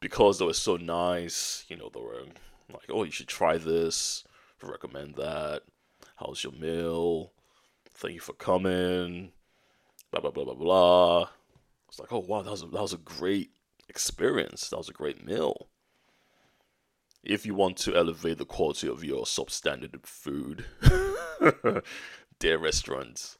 because 0.00 0.38
they 0.38 0.46
were 0.46 0.54
so 0.54 0.76
nice, 0.76 1.64
you 1.68 1.76
know, 1.76 1.90
they 1.92 2.00
were 2.00 2.24
like, 2.72 2.88
"Oh, 2.88 3.04
you 3.04 3.10
should 3.10 3.28
try 3.28 3.58
this. 3.58 4.24
Recommend 4.62 5.14
that. 5.16 5.62
How's 6.16 6.44
your 6.44 6.52
meal? 6.52 7.32
Thank 8.00 8.14
you 8.14 8.20
for 8.20 8.32
coming." 8.32 9.32
Blah 10.10 10.22
blah 10.22 10.30
blah 10.30 10.44
blah 10.44 10.54
blah. 10.54 11.28
It's 11.88 12.00
like, 12.00 12.10
oh 12.12 12.24
wow, 12.26 12.40
that 12.40 12.50
was 12.50 12.62
a, 12.62 12.66
that 12.66 12.80
was 12.80 12.94
a 12.94 12.98
great 12.98 13.50
experience. 13.90 14.70
That 14.70 14.78
was 14.78 14.88
a 14.88 14.94
great 14.94 15.22
meal. 15.22 15.68
If 17.22 17.44
you 17.44 17.54
want 17.54 17.76
to 17.78 17.94
elevate 17.94 18.38
the 18.38 18.46
quality 18.46 18.88
of 18.88 19.04
your 19.04 19.24
substandard 19.24 20.06
food, 20.06 20.64
their 22.40 22.58
restaurants, 22.58 23.36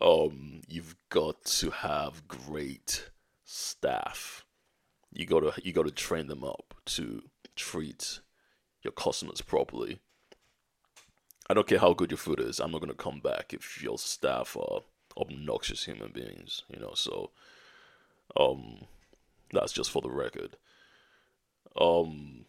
um, 0.00 0.60
you've 0.68 0.94
got 1.08 1.44
to 1.44 1.70
have 1.70 2.28
great 2.28 3.10
staff. 3.44 4.44
You 5.12 5.26
gotta 5.26 5.52
you 5.64 5.72
gotta 5.72 5.90
train 5.90 6.28
them 6.28 6.44
up 6.44 6.74
to 6.86 7.24
treat 7.56 8.20
your 8.82 8.92
customers 8.92 9.40
properly. 9.40 9.98
I 11.48 11.54
don't 11.54 11.66
care 11.66 11.78
how 11.78 11.92
good 11.92 12.10
your 12.10 12.18
food 12.18 12.40
is. 12.40 12.58
I'm 12.60 12.72
not 12.72 12.80
gonna 12.80 12.94
come 12.94 13.20
back 13.20 13.52
if 13.54 13.82
your 13.82 13.98
staff 13.98 14.56
are 14.56 14.80
obnoxious 15.16 15.84
human 15.84 16.12
beings. 16.12 16.64
You 16.68 16.80
know, 16.80 16.92
so 16.94 17.30
um, 18.38 18.86
that's 19.52 19.72
just 19.72 19.90
for 19.90 20.02
the 20.02 20.10
record. 20.10 20.56
Um, 21.80 22.46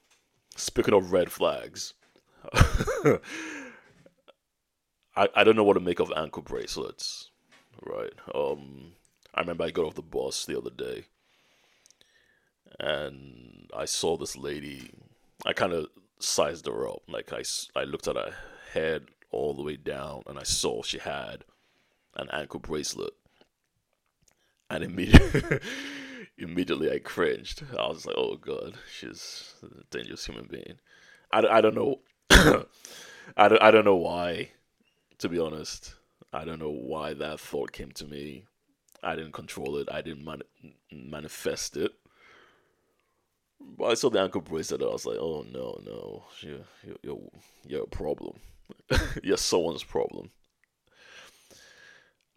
speaking 0.55 0.93
of 0.93 1.11
red 1.11 1.31
flags, 1.31 1.93
I 2.53 3.19
I 5.15 5.43
don't 5.43 5.55
know 5.55 5.63
what 5.63 5.75
to 5.75 5.79
make 5.79 5.99
of 5.99 6.11
ankle 6.15 6.43
bracelets. 6.43 7.29
Right. 7.85 8.13
Um, 8.33 8.93
I 9.35 9.41
remember 9.41 9.65
I 9.65 9.71
got 9.71 9.85
off 9.85 9.95
the 9.95 10.01
bus 10.01 10.45
the 10.45 10.57
other 10.57 10.71
day, 10.71 11.05
and 12.79 13.69
I 13.75 13.85
saw 13.85 14.17
this 14.17 14.35
lady. 14.35 14.89
I 15.45 15.53
kind 15.53 15.73
of 15.73 15.87
sized 16.19 16.65
her 16.65 16.87
up. 16.89 17.03
Like 17.07 17.31
I, 17.31 17.43
I 17.75 17.83
looked 17.83 18.07
at 18.07 18.15
her 18.15 18.33
head 18.73 19.07
all 19.31 19.53
the 19.53 19.63
way 19.63 19.75
down, 19.75 20.23
and 20.27 20.37
I 20.39 20.43
saw 20.43 20.81
she 20.81 20.99
had 20.99 21.43
an 22.15 22.29
ankle 22.31 22.59
bracelet 22.59 23.13
and 24.69 24.83
immediately, 24.83 25.59
immediately 26.37 26.91
I 26.91 26.99
cringed. 26.99 27.63
I 27.77 27.87
was 27.87 28.05
like, 28.05 28.15
"Oh 28.17 28.35
God, 28.35 28.75
she's 28.91 29.53
a 29.63 29.83
dangerous 29.89 30.25
human 30.25 30.47
being." 30.47 30.79
I, 31.31 31.39
I 31.39 31.61
don't 31.61 31.75
know, 31.75 31.99
I 33.37 33.47
don't 33.47 33.61
I 33.61 33.71
don't 33.71 33.85
know 33.85 33.95
why. 33.95 34.51
To 35.19 35.29
be 35.29 35.39
honest, 35.39 35.95
I 36.31 36.45
don't 36.45 36.59
know 36.59 36.69
why 36.69 37.13
that 37.13 37.39
thought 37.39 37.71
came 37.71 37.91
to 37.93 38.05
me. 38.05 38.45
I 39.01 39.15
didn't 39.15 39.31
control 39.33 39.77
it. 39.77 39.87
I 39.91 40.01
didn't 40.01 40.23
man- 40.23 40.43
manifest 40.91 41.75
it. 41.77 41.91
But 43.59 43.85
I 43.85 43.93
saw 43.95 44.09
the 44.09 44.21
ankle 44.21 44.41
bracelet. 44.41 44.81
I 44.81 44.85
was 44.85 45.05
like, 45.05 45.17
"Oh 45.19 45.43
no, 45.51 45.79
no, 45.83 46.25
you're 46.41 46.97
you're 47.01 47.19
you're 47.65 47.83
a 47.83 47.87
problem. 47.87 48.39
you're 49.23 49.37
someone's 49.37 49.83
problem." 49.83 50.31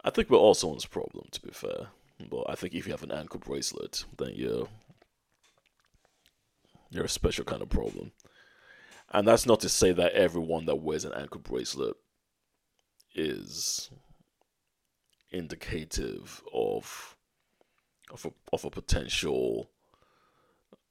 I 0.03 0.09
think 0.09 0.29
we're 0.29 0.37
all 0.37 0.53
someone's 0.53 0.85
problem. 0.85 1.27
To 1.31 1.41
be 1.41 1.51
fair, 1.51 1.87
but 2.29 2.49
I 2.49 2.55
think 2.55 2.73
if 2.73 2.85
you 2.85 2.93
have 2.93 3.03
an 3.03 3.11
ankle 3.11 3.39
bracelet, 3.39 4.05
then 4.17 4.31
you're 4.35 4.67
you're 6.89 7.05
a 7.05 7.09
special 7.09 7.45
kind 7.45 7.61
of 7.61 7.69
problem. 7.69 8.11
And 9.11 9.27
that's 9.27 9.45
not 9.45 9.59
to 9.61 9.69
say 9.69 9.91
that 9.91 10.13
everyone 10.13 10.65
that 10.65 10.75
wears 10.75 11.05
an 11.05 11.13
ankle 11.13 11.41
bracelet 11.41 11.95
is 13.13 13.89
indicative 15.31 16.41
of 16.53 17.17
of 18.11 18.25
a, 18.25 18.31
of 18.53 18.65
a 18.65 18.69
potential 18.69 19.69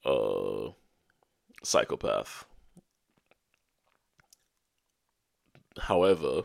uh, 0.05 0.69
psychopath. 1.63 2.45
However, 5.79 6.43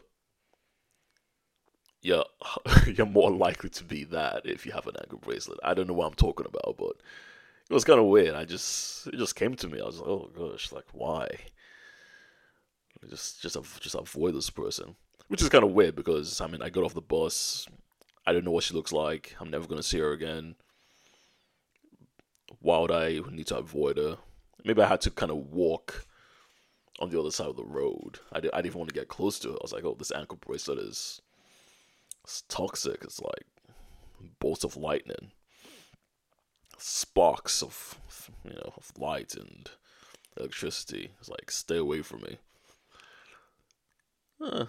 you're 2.02 2.24
you're 2.86 3.06
more 3.06 3.30
likely 3.30 3.70
to 3.70 3.84
be 3.84 4.04
that 4.04 4.42
if 4.44 4.64
you 4.64 4.72
have 4.72 4.86
an 4.86 4.96
ankle 5.00 5.18
bracelet. 5.18 5.58
I 5.62 5.74
don't 5.74 5.88
know 5.88 5.94
what 5.94 6.06
I'm 6.06 6.14
talking 6.14 6.46
about, 6.46 6.76
but 6.78 6.96
it 7.68 7.74
was 7.74 7.84
kind 7.84 7.98
of 7.98 8.06
weird. 8.06 8.34
I 8.34 8.44
just 8.44 9.08
it 9.08 9.16
just 9.16 9.34
came 9.36 9.56
to 9.56 9.68
me. 9.68 9.80
I 9.80 9.86
was 9.86 9.98
like, 9.98 10.08
oh 10.08 10.30
gosh, 10.36 10.72
like 10.72 10.86
why? 10.92 11.28
Just 13.08 13.42
just 13.42 13.56
just 13.80 13.94
avoid 13.94 14.34
this 14.34 14.50
person, 14.50 14.96
which 15.28 15.42
is 15.42 15.48
kind 15.48 15.64
of 15.64 15.72
weird 15.72 15.96
because 15.96 16.40
I 16.40 16.46
mean 16.46 16.62
I 16.62 16.70
got 16.70 16.84
off 16.84 16.94
the 16.94 17.00
bus. 17.00 17.66
I 18.26 18.32
don't 18.32 18.44
know 18.44 18.50
what 18.50 18.64
she 18.64 18.74
looks 18.74 18.92
like. 18.92 19.36
I'm 19.40 19.50
never 19.50 19.66
gonna 19.66 19.82
see 19.82 19.98
her 19.98 20.12
again. 20.12 20.56
Why 22.60 22.78
would 22.78 22.90
I 22.90 23.20
need 23.30 23.48
to 23.48 23.58
avoid 23.58 23.98
her? 23.98 24.18
Maybe 24.64 24.82
I 24.82 24.88
had 24.88 25.00
to 25.02 25.10
kind 25.10 25.30
of 25.30 25.38
walk 25.52 26.05
on 26.98 27.10
the 27.10 27.20
other 27.20 27.30
side 27.30 27.48
of 27.48 27.56
the 27.56 27.64
road. 27.64 28.18
I, 28.32 28.40
did, 28.40 28.50
I 28.52 28.56
didn't 28.58 28.66
even 28.66 28.78
want 28.78 28.88
to 28.88 28.94
get 28.94 29.08
close 29.08 29.38
to 29.40 29.48
her. 29.48 29.54
I 29.54 29.62
was 29.62 29.72
like, 29.72 29.84
oh, 29.84 29.96
this 29.98 30.12
ankle 30.12 30.38
bracelet 30.44 30.78
is 30.78 31.20
it's 32.24 32.42
toxic. 32.48 33.02
It's 33.02 33.20
like 33.20 33.46
bolts 34.40 34.64
of 34.64 34.76
lightning, 34.76 35.30
sparks 36.78 37.62
of 37.62 38.00
you 38.44 38.52
know 38.52 38.72
of 38.76 38.90
light 38.98 39.34
and 39.34 39.70
electricity. 40.36 41.12
It's 41.20 41.28
like 41.28 41.50
stay 41.50 41.76
away 41.76 42.02
from 42.02 42.22
me. 42.22 42.38
Uh, 44.40 44.66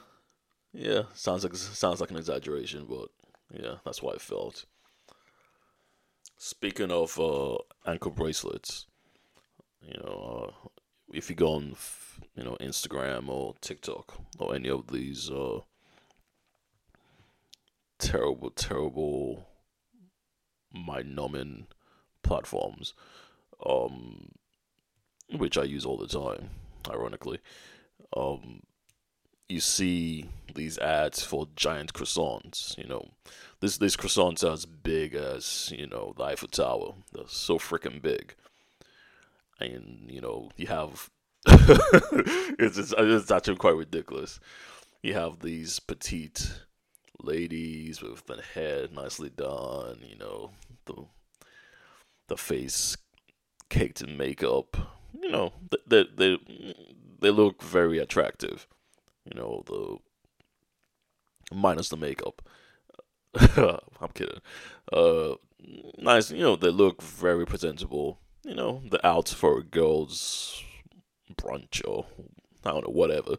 yeah, 0.72 1.04
sounds 1.14 1.44
like 1.44 1.56
sounds 1.56 2.00
like 2.00 2.12
an 2.12 2.18
exaggeration, 2.18 2.86
but 2.88 3.10
yeah, 3.52 3.76
that's 3.84 4.02
what 4.04 4.16
I 4.16 4.20
felt. 4.20 4.66
Speaking 6.38 6.92
of 6.92 7.20
uh, 7.20 7.58
ankle 7.88 8.12
bracelets, 8.12 8.86
you 9.82 10.00
know, 10.04 10.52
uh, 10.66 10.70
if 11.12 11.30
you 11.30 11.36
go 11.36 11.54
on, 11.54 11.76
you 12.36 12.44
know, 12.44 12.58
Instagram 12.60 13.30
or 13.30 13.56
TikTok 13.62 14.20
or 14.40 14.56
any 14.56 14.70
of 14.70 14.88
these 14.88 15.30
uh, 15.30 15.60
terrible, 18.00 18.50
terrible, 18.52 19.48
mind-numbing 20.74 21.68
platforms, 22.24 22.94
um, 23.66 24.32
which 25.36 25.58
I 25.58 25.64
use 25.64 25.86
all 25.86 25.98
the 25.98 26.08
time, 26.08 26.50
ironically, 26.90 27.40
um, 28.16 28.62
you 29.50 29.60
see 29.60 30.26
these 30.56 30.78
ads 30.78 31.24
for 31.24 31.48
giant 31.56 31.94
croissants. 31.94 32.78
You 32.78 32.88
know, 32.88 33.12
this 33.62 33.78
these 33.78 33.96
croissants 33.96 34.48
are 34.48 34.54
as 34.54 34.66
big 34.66 35.16
as 35.16 35.72
you 35.76 35.88
know 35.88 36.14
the 36.18 36.24
Eiffel 36.24 36.50
Tower. 36.50 36.94
They're 37.14 37.24
so 37.28 37.58
freaking 37.58 38.02
big, 38.02 38.36
and 39.60 40.06
you 40.10 40.22
know 40.22 40.50
you 40.58 40.68
have 40.68 41.10
it's, 41.48 42.78
it's 42.78 42.94
it's 42.98 43.32
actually 43.32 43.56
quite 43.56 43.76
ridiculous. 43.76 44.40
You 45.02 45.14
have 45.14 45.40
these 45.40 45.80
petite 45.80 46.52
ladies 47.22 48.02
with 48.02 48.26
the 48.26 48.42
hair 48.54 48.88
nicely 48.92 49.30
done. 49.30 50.00
You 50.02 50.18
know 50.18 50.52
the 50.86 51.06
the 52.28 52.38
face 52.38 52.98
caked 53.70 54.02
in 54.02 54.18
makeup. 54.18 54.78
You 55.22 55.30
know 55.30 55.54
they 55.88 56.06
they 56.16 56.38
they 57.20 57.30
look 57.32 57.64
very 57.64 58.00
attractive 58.00 58.68
you 59.34 59.40
know, 59.40 59.64
the 59.66 59.98
minus 61.56 61.90
the 61.90 61.98
makeup. 61.98 62.42
I'm 63.36 64.10
kidding. 64.14 64.40
Uh, 64.92 65.34
nice, 65.98 66.32
you 66.32 66.40
know, 66.42 66.56
they 66.56 66.70
look 66.70 67.02
very 67.02 67.46
presentable. 67.46 68.20
You 68.48 68.56
know, 68.56 68.82
the 68.90 69.06
out 69.06 69.28
for 69.28 69.58
a 69.58 69.64
girls' 69.64 70.64
brunch 71.36 71.82
or 71.86 72.06
I 72.64 72.72
don't 72.72 72.88
know, 72.88 72.94
whatever. 72.94 73.36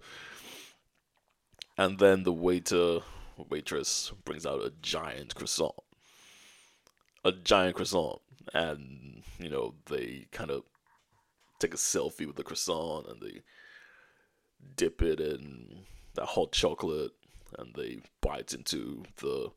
And 1.79 1.99
then 1.99 2.25
the 2.25 2.33
waiter, 2.33 3.01
waitress 3.49 4.13
brings 4.27 4.45
out 4.45 4.63
a 4.63 4.75
giant 4.83 5.35
croissant. 5.35 5.73
A 7.25 7.33
giant 7.33 7.77
croissant. 7.77 8.21
And, 8.53 9.23
you 9.39 9.49
know, 9.49 9.77
they 9.87 10.27
kind 10.31 10.51
of 10.51 10.65
take 11.59 11.73
a 11.73 11.79
selfie 11.79 12.27
with 12.27 12.37
the 12.37 12.45
croissant 12.45 13.07
and 13.09 13.23
they 13.23 13.41
dip 14.77 15.01
it 15.01 15.21
in 15.21 15.85
that 16.17 16.27
hot 16.27 16.53
chocolate 16.53 17.13
and 17.59 17.75
they 17.75 18.01
bite 18.21 18.53
into 18.53 19.05
the 19.23 19.53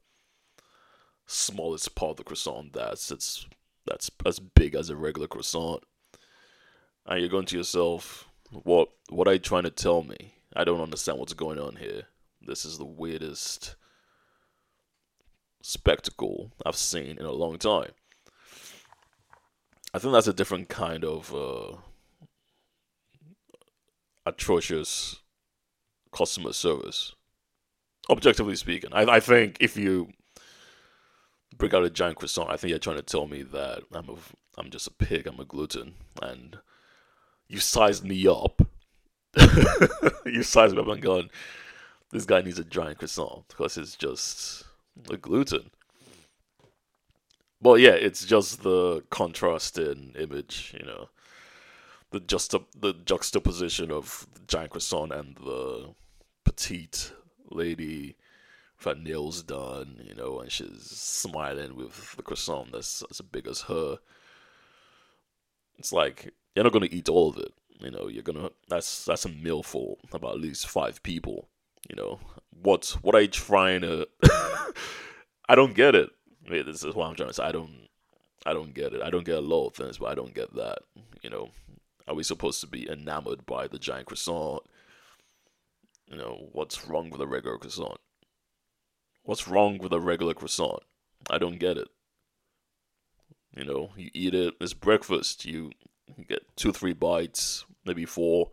smallest 1.26 1.94
part 1.94 2.12
of 2.12 2.18
the 2.18 2.24
croissant 2.24 2.74
that's 2.74 3.12
it's 3.12 3.48
that's 3.86 4.12
as 4.26 4.40
big 4.40 4.76
as 4.76 4.90
a 4.90 4.96
regular 4.96 5.28
croissant. 5.28 5.84
And 7.06 7.20
you're 7.20 7.30
going 7.30 7.46
to 7.46 7.58
yourself, 7.58 8.28
what 8.52 8.90
what 9.10 9.28
are 9.28 9.34
you 9.34 9.40
trying 9.40 9.64
to 9.64 9.72
tell 9.72 10.04
me? 10.04 10.36
I 10.56 10.64
don't 10.64 10.82
understand 10.82 11.18
what's 11.18 11.34
going 11.34 11.60
on 11.60 11.78
here. 11.78 12.04
This 12.42 12.66
is 12.66 12.78
the 12.78 12.86
weirdest 12.86 13.76
spectacle 15.62 16.52
I've 16.66 16.76
seen 16.76 17.18
in 17.18 17.26
a 17.26 17.32
long 17.32 17.58
time. 17.58 17.92
I 19.94 20.00
think 20.00 20.14
that's 20.14 20.28
a 20.28 20.34
different 20.34 20.70
kind 20.70 21.04
of 21.04 21.34
uh, 21.34 21.78
atrocious 24.26 25.18
customer 26.14 26.54
service. 26.54 27.14
Objectively 28.10 28.56
speaking, 28.56 28.92
I, 28.94 29.04
I 29.04 29.20
think 29.20 29.58
if 29.60 29.78
you 29.78 30.10
bring 31.58 31.74
out 31.74 31.84
a 31.84 31.90
giant 31.90 32.18
croissant, 32.18 32.50
I 32.50 32.58
think 32.58 32.70
you're 32.70 32.80
trying 32.80 32.98
to 32.98 33.02
tell 33.02 33.28
me 33.28 33.44
that 33.44 33.84
I'm 33.94 34.10
a, 34.10 34.16
I'm 34.58 34.70
just 34.70 34.88
a 34.88 34.92
pig, 34.92 35.28
I'm 35.28 35.40
a 35.40 35.46
gluten, 35.46 35.96
and 36.22 36.58
you 37.48 37.60
sized 37.60 38.04
me 38.04 38.28
up. 38.28 38.62
you 40.26 40.44
sized 40.44 40.76
me 40.76 40.82
up. 40.82 40.88
And 40.88 41.02
gone, 41.02 41.30
this 42.12 42.26
guy 42.26 42.42
needs 42.42 42.60
a 42.60 42.64
giant 42.64 43.00
croissant 43.00 43.48
because 43.48 43.78
it's 43.78 43.96
just 43.96 44.64
a 45.10 45.18
gluten. 45.18 45.72
But 47.62 47.80
yeah, 47.80 47.92
it's 47.92 48.26
just 48.26 48.64
the 48.64 49.04
contrast 49.10 49.78
in 49.78 50.16
image, 50.18 50.76
you 50.78 50.86
know. 50.86 51.10
The 52.10 52.20
just 52.20 52.52
the 52.52 52.94
juxtaposition 53.06 53.92
of 53.92 54.28
the 54.34 54.42
giant 54.48 54.72
croissant 54.72 55.14
and 55.14 55.36
the 55.38 55.94
petite 56.44 57.14
lady 57.50 58.16
her 58.84 58.96
nails 58.96 59.44
done, 59.44 60.02
you 60.04 60.16
know, 60.16 60.40
and 60.40 60.52
she's 60.52 60.84
smiling 60.84 61.76
with 61.76 62.16
the 62.16 62.24
croissant 62.24 62.72
that's 62.72 63.04
as 63.10 63.22
big 63.22 63.48
as 63.48 63.62
her. 63.62 64.00
It's 65.78 65.92
like 65.92 66.34
you're 66.56 66.64
not 66.64 66.74
gonna 66.74 66.88
eat 66.92 67.10
all 67.10 67.30
of 67.30 67.38
it, 67.38 67.54
you 67.80 67.92
know. 67.92 68.08
You're 68.08 68.24
gonna 68.24 68.50
that's 68.68 69.06
that's 69.06 69.26
a 69.26 69.30
meal 69.30 69.64
for 69.64 69.98
about 70.14 70.36
at 70.36 70.42
least 70.42 70.68
five 70.68 71.02
people, 71.04 71.48
you 71.90 71.96
know. 71.96 72.20
What 72.62 72.98
what 73.02 73.16
are 73.16 73.22
you 73.22 73.28
trying 73.28 73.82
to? 73.82 74.08
I 75.50 75.56
don't 75.56 75.76
get 75.76 75.96
it. 75.96 76.10
This 76.48 76.84
is 76.84 76.96
what 76.96 77.08
I'm 77.08 77.16
trying 77.16 77.30
to 77.30 77.34
say. 77.34 77.44
I 77.44 77.52
don't 77.52 77.88
I 78.46 78.54
don't 78.54 78.74
get 78.74 78.94
it. 78.94 79.02
I 79.02 79.10
don't 79.10 79.26
get 79.26 79.38
a 79.38 79.42
lot 79.42 79.68
of 79.68 79.76
things, 79.76 79.98
but 79.98 80.08
I 80.08 80.16
don't 80.16 80.34
get 80.34 80.54
that. 80.56 80.80
You 81.22 81.30
know, 81.30 81.50
are 82.08 82.16
we 82.16 82.24
supposed 82.24 82.62
to 82.62 82.68
be 82.68 82.90
enamored 82.90 83.46
by 83.46 83.68
the 83.68 83.80
giant 83.80 84.08
croissant? 84.08 84.64
You 86.10 86.18
know, 86.18 86.50
what's 86.52 86.88
wrong 86.88 87.10
with 87.10 87.22
a 87.22 87.28
regular 87.28 87.58
croissant? 87.58 88.00
What's 89.24 89.48
wrong 89.48 89.78
with 89.78 89.94
a 89.94 90.00
regular 90.00 90.34
croissant? 90.34 90.80
I 91.30 91.38
don't 91.38 91.60
get 91.60 91.78
it. 91.78 91.88
You 93.56 93.66
know, 93.66 93.92
you 93.98 94.10
eat 94.14 94.34
it, 94.34 94.56
it's 94.62 94.74
breakfast, 94.74 95.46
you 95.46 95.72
get 96.28 96.44
two, 96.56 96.72
three 96.72 96.94
bites, 96.94 97.66
maybe 97.86 98.06
four, 98.06 98.52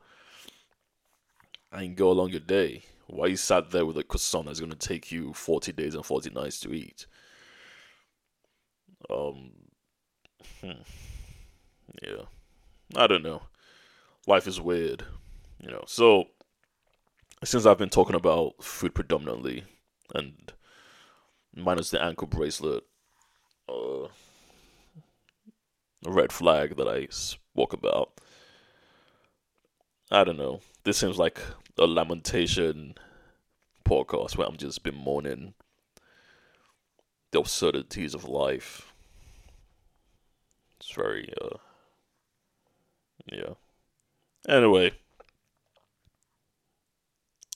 and 1.73 1.97
go 1.97 2.11
along 2.11 2.31
your 2.31 2.41
day. 2.41 2.83
Why 3.07 3.27
you 3.27 3.37
sat 3.37 3.71
there 3.71 3.87
with 3.87 3.97
a 3.97 4.03
croissant 4.03 4.47
that's 4.47 4.61
going 4.61 4.73
to 4.73 4.77
take 4.77 5.11
you 5.11 5.33
40 5.33 5.73
days 5.73 5.95
and 5.95 6.05
40 6.05 6.31
nights 6.31 6.61
to 6.61 6.73
eat? 6.73 7.07
Um, 9.09 9.53
hmm. 10.61 10.83
yeah. 12.03 12.23
I 12.97 13.07
don't 13.07 13.23
know. 13.23 13.43
Life 14.27 14.47
is 14.47 14.61
weird, 14.61 15.05
you 15.61 15.71
know. 15.71 15.85
So, 15.87 16.25
since 17.45 17.65
I've 17.65 17.79
been 17.79 17.89
talking 17.89 18.17
about 18.17 18.63
food 18.63 18.95
predominantly, 18.95 19.65
and 20.15 20.53
minus 21.59 21.90
the 21.90 22.03
ankle 22.03 22.27
bracelet, 22.27 22.85
uh, 23.68 24.09
red 26.05 26.33
flag 26.33 26.77
that 26.77 26.88
I 26.88 27.07
spoke 27.11 27.73
about, 27.73 28.21
I 30.11 30.25
don't 30.25 30.38
know. 30.38 30.61
This 30.85 30.99
seems 30.99 31.18
like 31.18 31.40
a 31.77 31.87
lamentation 31.87 32.94
podcast 33.85 34.37
where 34.37 34.47
I'm 34.47 34.57
just 34.57 34.83
bemoaning 34.83 35.55
the 37.31 37.40
absurdities 37.40 38.14
of 38.14 38.25
life. 38.25 38.92
It's 40.81 40.90
very 40.92 41.33
uh, 41.42 41.59
yeah. 43.31 43.55
Anyway, 44.49 44.92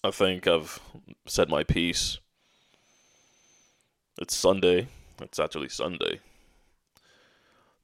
I 0.05 0.11
think 0.11 0.47
I've 0.47 0.81
said 1.27 1.49
my 1.49 1.65
piece. 1.65 2.19
It's 4.21 4.37
Sunday. 4.37 4.89
It's 5.21 5.39
actually 5.39 5.69
Sunday. 5.69 6.21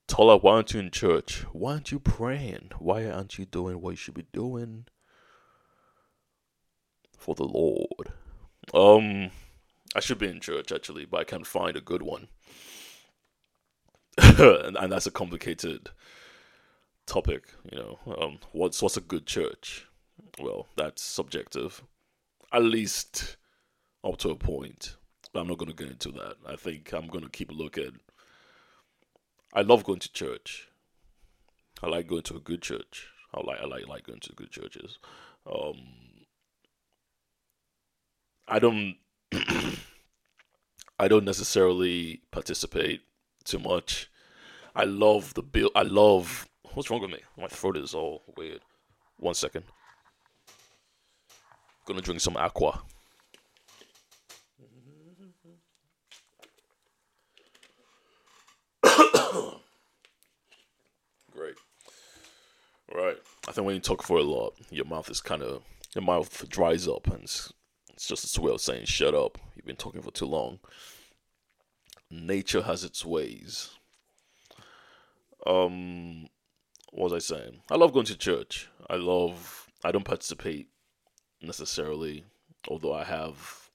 Tola, 0.07 0.37
why 0.37 0.55
aren't 0.55 0.75
you 0.75 0.81
in 0.81 0.91
church? 0.91 1.45
Why 1.53 1.73
aren't 1.73 1.93
you 1.93 1.99
praying? 1.99 2.71
Why 2.79 3.07
aren't 3.07 3.38
you 3.38 3.45
doing 3.45 3.81
what 3.81 3.91
you 3.91 3.97
should 3.97 4.14
be 4.14 4.27
doing? 4.33 4.87
for 7.19 7.35
the 7.35 7.45
Lord. 7.45 8.12
Um, 8.73 9.31
I 9.95 10.01
should 10.01 10.19
be 10.19 10.29
in 10.29 10.41
church 10.41 10.73
actually, 10.73 11.05
but 11.05 11.21
I 11.21 11.25
can't 11.25 11.47
find 11.47 11.77
a 11.77 11.81
good 11.81 12.03
one, 12.03 12.29
and, 14.19 14.77
and, 14.77 14.93
that's 14.93 15.07
a 15.07 15.11
complicated 15.11 15.91
topic. 17.07 17.53
You 17.71 17.79
know, 17.79 17.99
um, 18.21 18.38
what's 18.53 18.81
what's 18.83 18.97
a 18.97 19.03
good 19.03 19.27
church? 19.27 19.87
Well, 20.41 20.67
that's 20.77 21.03
subjective, 21.03 21.83
at 22.53 22.62
least 22.62 23.37
up 24.05 24.19
to 24.19 24.31
a 24.31 24.37
point. 24.37 24.97
But 25.33 25.41
I'm 25.41 25.49
not 25.49 25.59
going 25.59 25.71
to 25.71 25.77
get 25.77 25.91
into 25.91 26.11
that. 26.12 26.37
I 26.47 26.57
think 26.57 26.93
I'm 26.93 27.07
going 27.07 27.25
to 27.25 27.31
keep 27.31 27.51
a 27.51 27.55
look 27.55 27.77
at. 27.79 27.93
I 29.53 29.62
love 29.62 29.85
going 29.85 29.99
to 30.01 30.12
church. 30.12 30.69
I 31.83 31.87
like 31.87 32.07
going 32.07 32.23
to 32.23 32.37
a 32.37 32.41
good 32.41 32.62
church. 32.62 33.09
I 33.35 33.41
like 33.41 33.61
I 33.61 33.67
like 33.67 33.87
like 33.87 34.07
going 34.07 34.21
to 34.21 34.33
good 34.33 34.51
churches. 34.51 34.99
Um, 35.51 35.77
I 38.47 38.59
don't 38.59 38.97
I 40.99 41.07
don't 41.09 41.25
necessarily 41.25 42.23
participate 42.31 43.03
too 43.45 43.59
much. 43.59 44.11
I 44.75 44.85
love 44.85 45.35
the 45.35 45.43
bill. 45.43 45.71
I 45.75 45.83
love. 45.83 46.49
What's 46.75 46.91
wrong 46.91 47.01
with 47.01 47.11
me? 47.11 47.21
My 47.37 47.49
throat 47.49 47.77
is 47.77 47.95
all 47.95 48.23
weird. 48.37 48.61
One 49.19 49.35
second. 49.35 49.64
Gonna 51.87 52.01
drink 52.03 52.21
some 52.21 52.37
aqua. 52.37 52.83
Great. 61.33 61.55
Right. 62.94 63.16
I 63.46 63.53
think 63.53 63.66
when 63.66 63.74
you 63.74 63.81
talk 63.81 64.03
for 64.03 64.18
a 64.18 64.22
lot, 64.22 64.55
your 64.70 64.87
mouth 64.87 65.11
is 65.11 65.20
kind 65.20 65.42
of 65.42 65.62
your 65.94 66.05
mouth 66.05 66.48
dries 66.48 66.88
up, 66.88 67.07
and 67.07 67.22
it's, 67.24 67.53
it's 67.92 68.07
just 68.07 68.37
a 68.37 68.40
way 68.40 68.53
of 68.53 68.61
saying 68.61 68.87
"shut 68.87 69.14
up." 69.14 69.38
You've 69.55 69.66
been 69.66 69.77
talking 69.77 70.03
for 70.03 70.11
too 70.11 70.27
long. 70.27 70.59
Nature 72.11 72.62
has 72.62 72.85
its 72.85 73.05
ways. 73.05 73.70
Um, 75.46 76.29
what 76.90 77.11
was 77.11 77.12
I 77.12 77.18
saying? 77.18 77.61
I 77.70 77.77
love 77.77 77.92
going 77.92 78.07
to 78.07 78.16
church. 78.16 78.68
I 78.88 78.96
love. 78.96 79.68
I 79.85 79.92
don't 79.92 80.05
participate 80.05 80.68
necessarily, 81.40 82.24
although 82.68 82.94
I 82.94 83.05
have 83.05 83.70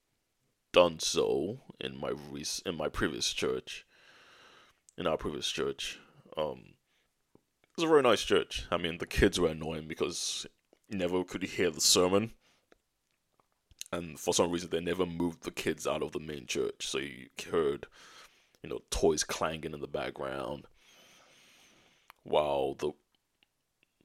done 0.71 0.99
so 0.99 1.59
in 1.79 1.97
my 1.97 2.09
rec- 2.31 2.65
in 2.65 2.75
my 2.75 2.89
previous 2.89 3.31
church. 3.31 3.85
In 4.95 5.07
our 5.07 5.17
previous 5.17 5.49
church, 5.49 5.97
um, 6.37 6.75
it 7.73 7.81
was 7.81 7.85
a 7.85 7.87
very 7.87 8.03
nice 8.03 8.21
church. 8.23 8.65
I 8.69 8.77
mean, 8.77 8.99
the 8.99 9.07
kids 9.07 9.39
were 9.39 9.49
annoying 9.49 9.87
because 9.87 10.45
never 10.89 11.23
could 11.23 11.41
hear 11.41 11.71
the 11.71 11.81
sermon. 11.81 12.33
And 13.91 14.19
for 14.19 14.31
some 14.31 14.51
reason, 14.51 14.69
they 14.69 14.79
never 14.79 15.07
moved 15.07 15.43
the 15.43 15.51
kids 15.51 15.87
out 15.87 16.03
of 16.03 16.11
the 16.11 16.19
main 16.19 16.45
church. 16.45 16.87
So 16.87 16.99
you 16.99 17.29
heard, 17.51 17.87
you 18.61 18.69
know, 18.69 18.81
toys 18.91 19.23
clanging 19.23 19.73
in 19.73 19.81
the 19.81 19.87
background 19.87 20.65
while 22.23 22.75
the 22.75 22.91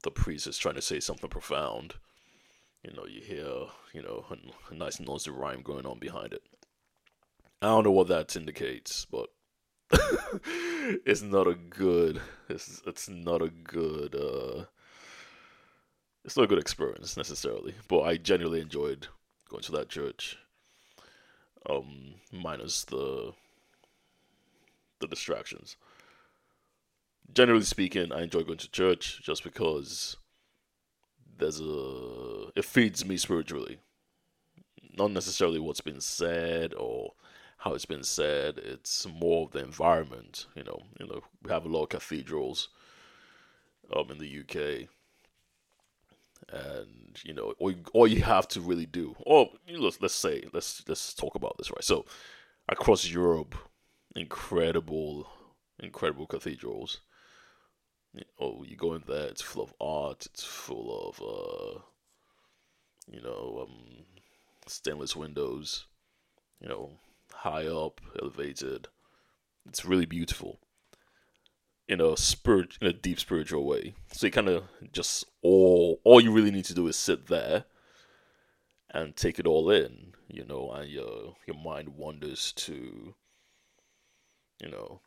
the 0.02 0.10
priest 0.10 0.46
is 0.46 0.56
trying 0.56 0.76
to 0.76 0.82
say 0.82 1.00
something 1.00 1.28
profound. 1.28 1.94
You 2.82 2.94
know, 2.94 3.04
you 3.06 3.20
hear, 3.20 3.66
you 3.92 4.00
know, 4.00 4.24
a, 4.30 4.72
a 4.72 4.76
nice 4.76 5.00
nursery 5.00 5.34
rhyme 5.34 5.60
going 5.60 5.84
on 5.84 5.98
behind 5.98 6.32
it. 6.32 6.42
I 7.60 7.66
don't 7.66 7.84
know 7.84 7.90
what 7.90 8.08
that 8.08 8.36
indicates, 8.36 9.04
but 9.04 9.28
it's 11.06 11.22
not 11.22 11.46
a 11.46 11.54
good 11.54 12.20
it's 12.48 12.82
it's 12.86 13.08
not 13.08 13.40
a 13.42 13.48
good 13.48 14.14
uh 14.14 14.64
it's 16.24 16.36
not 16.36 16.44
a 16.44 16.48
good 16.48 16.58
experience 16.58 17.16
necessarily 17.16 17.74
but 17.88 18.00
i 18.02 18.16
genuinely 18.16 18.60
enjoyed 18.60 19.06
going 19.48 19.62
to 19.62 19.72
that 19.72 19.88
church 19.88 20.36
um 21.68 22.14
minus 22.32 22.84
the 22.84 23.32
the 25.00 25.06
distractions. 25.06 25.76
Generally 27.32 27.64
speaking 27.64 28.12
i 28.12 28.22
enjoy 28.22 28.42
going 28.42 28.58
to 28.58 28.70
church 28.70 29.20
just 29.22 29.44
because 29.44 30.16
there's 31.38 31.60
a 31.60 32.46
it 32.56 32.64
feeds 32.64 33.04
me 33.04 33.16
spiritually. 33.16 33.78
Not 34.96 35.12
necessarily 35.12 35.60
what's 35.60 35.80
been 35.80 36.00
said 36.00 36.74
or 36.74 37.12
how 37.58 37.74
it's 37.74 37.84
been 37.84 38.04
said. 38.04 38.58
It's 38.58 39.06
more 39.06 39.46
of 39.46 39.52
the 39.52 39.58
environment. 39.60 40.46
You 40.54 40.64
know, 40.64 40.82
you 40.98 41.06
know, 41.06 41.22
we 41.42 41.50
have 41.50 41.64
a 41.64 41.68
lot 41.68 41.84
of 41.84 41.88
cathedrals 41.90 42.68
um, 43.94 44.10
in 44.10 44.18
the 44.18 44.40
UK, 44.40 44.88
and 46.50 47.18
you 47.24 47.34
know, 47.34 47.54
all 47.58 47.70
you, 47.70 47.78
all 47.92 48.06
you 48.06 48.22
have 48.22 48.48
to 48.48 48.60
really 48.60 48.86
do, 48.86 49.14
or 49.20 49.50
you 49.66 49.76
know, 49.76 49.84
let's 49.84 50.00
let's 50.00 50.14
say, 50.14 50.44
let's 50.52 50.82
let's 50.88 51.14
talk 51.14 51.34
about 51.34 51.58
this, 51.58 51.70
right? 51.70 51.84
So, 51.84 52.06
across 52.68 53.08
Europe, 53.08 53.54
incredible, 54.14 55.28
incredible 55.80 56.26
cathedrals. 56.26 57.00
Oh, 58.40 58.64
you 58.66 58.76
go 58.76 58.94
in 58.94 59.02
there, 59.06 59.26
it's 59.26 59.42
full 59.42 59.62
of 59.62 59.74
art. 59.80 60.26
It's 60.26 60.42
full 60.42 61.08
of, 61.08 61.20
uh, 61.20 61.80
you 63.12 63.20
know, 63.20 63.66
um, 63.68 64.04
stainless 64.66 65.14
windows. 65.14 65.84
You 66.60 66.68
know, 66.68 66.90
high 67.32 67.66
up, 67.66 68.00
elevated. 68.20 68.88
It's 69.66 69.84
really 69.84 70.06
beautiful 70.06 70.60
in 71.88 72.00
a 72.00 72.16
spirit 72.16 72.76
in 72.80 72.86
a 72.86 72.92
deep 72.92 73.18
spiritual 73.18 73.64
way. 73.64 73.94
So 74.12 74.26
you 74.26 74.32
kind 74.32 74.48
of 74.48 74.64
just 74.92 75.24
all 75.42 76.00
all 76.04 76.20
you 76.20 76.32
really 76.32 76.50
need 76.50 76.66
to 76.66 76.74
do 76.74 76.86
is 76.86 76.96
sit 76.96 77.26
there 77.26 77.64
and 78.90 79.16
take 79.16 79.38
it 79.38 79.46
all 79.46 79.70
in, 79.70 80.14
you 80.28 80.44
know, 80.44 80.70
and 80.70 80.90
your 80.90 81.36
your 81.46 81.56
mind 81.56 81.90
wanders 81.90 82.52
to 82.52 83.14
you 84.62 84.70
know 84.70 85.00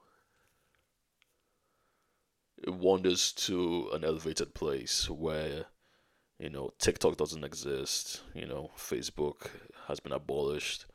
it 2.64 2.74
wanders 2.74 3.32
to 3.34 3.90
an 3.94 4.04
elevated 4.04 4.54
place 4.54 5.10
where 5.10 5.66
you 6.40 6.50
know 6.50 6.72
TikTok 6.80 7.18
doesn't 7.18 7.44
exist, 7.44 8.22
you 8.34 8.48
know, 8.48 8.72
Facebook 8.78 9.50
has 9.88 10.00
been 10.00 10.14
abolished 10.14 10.86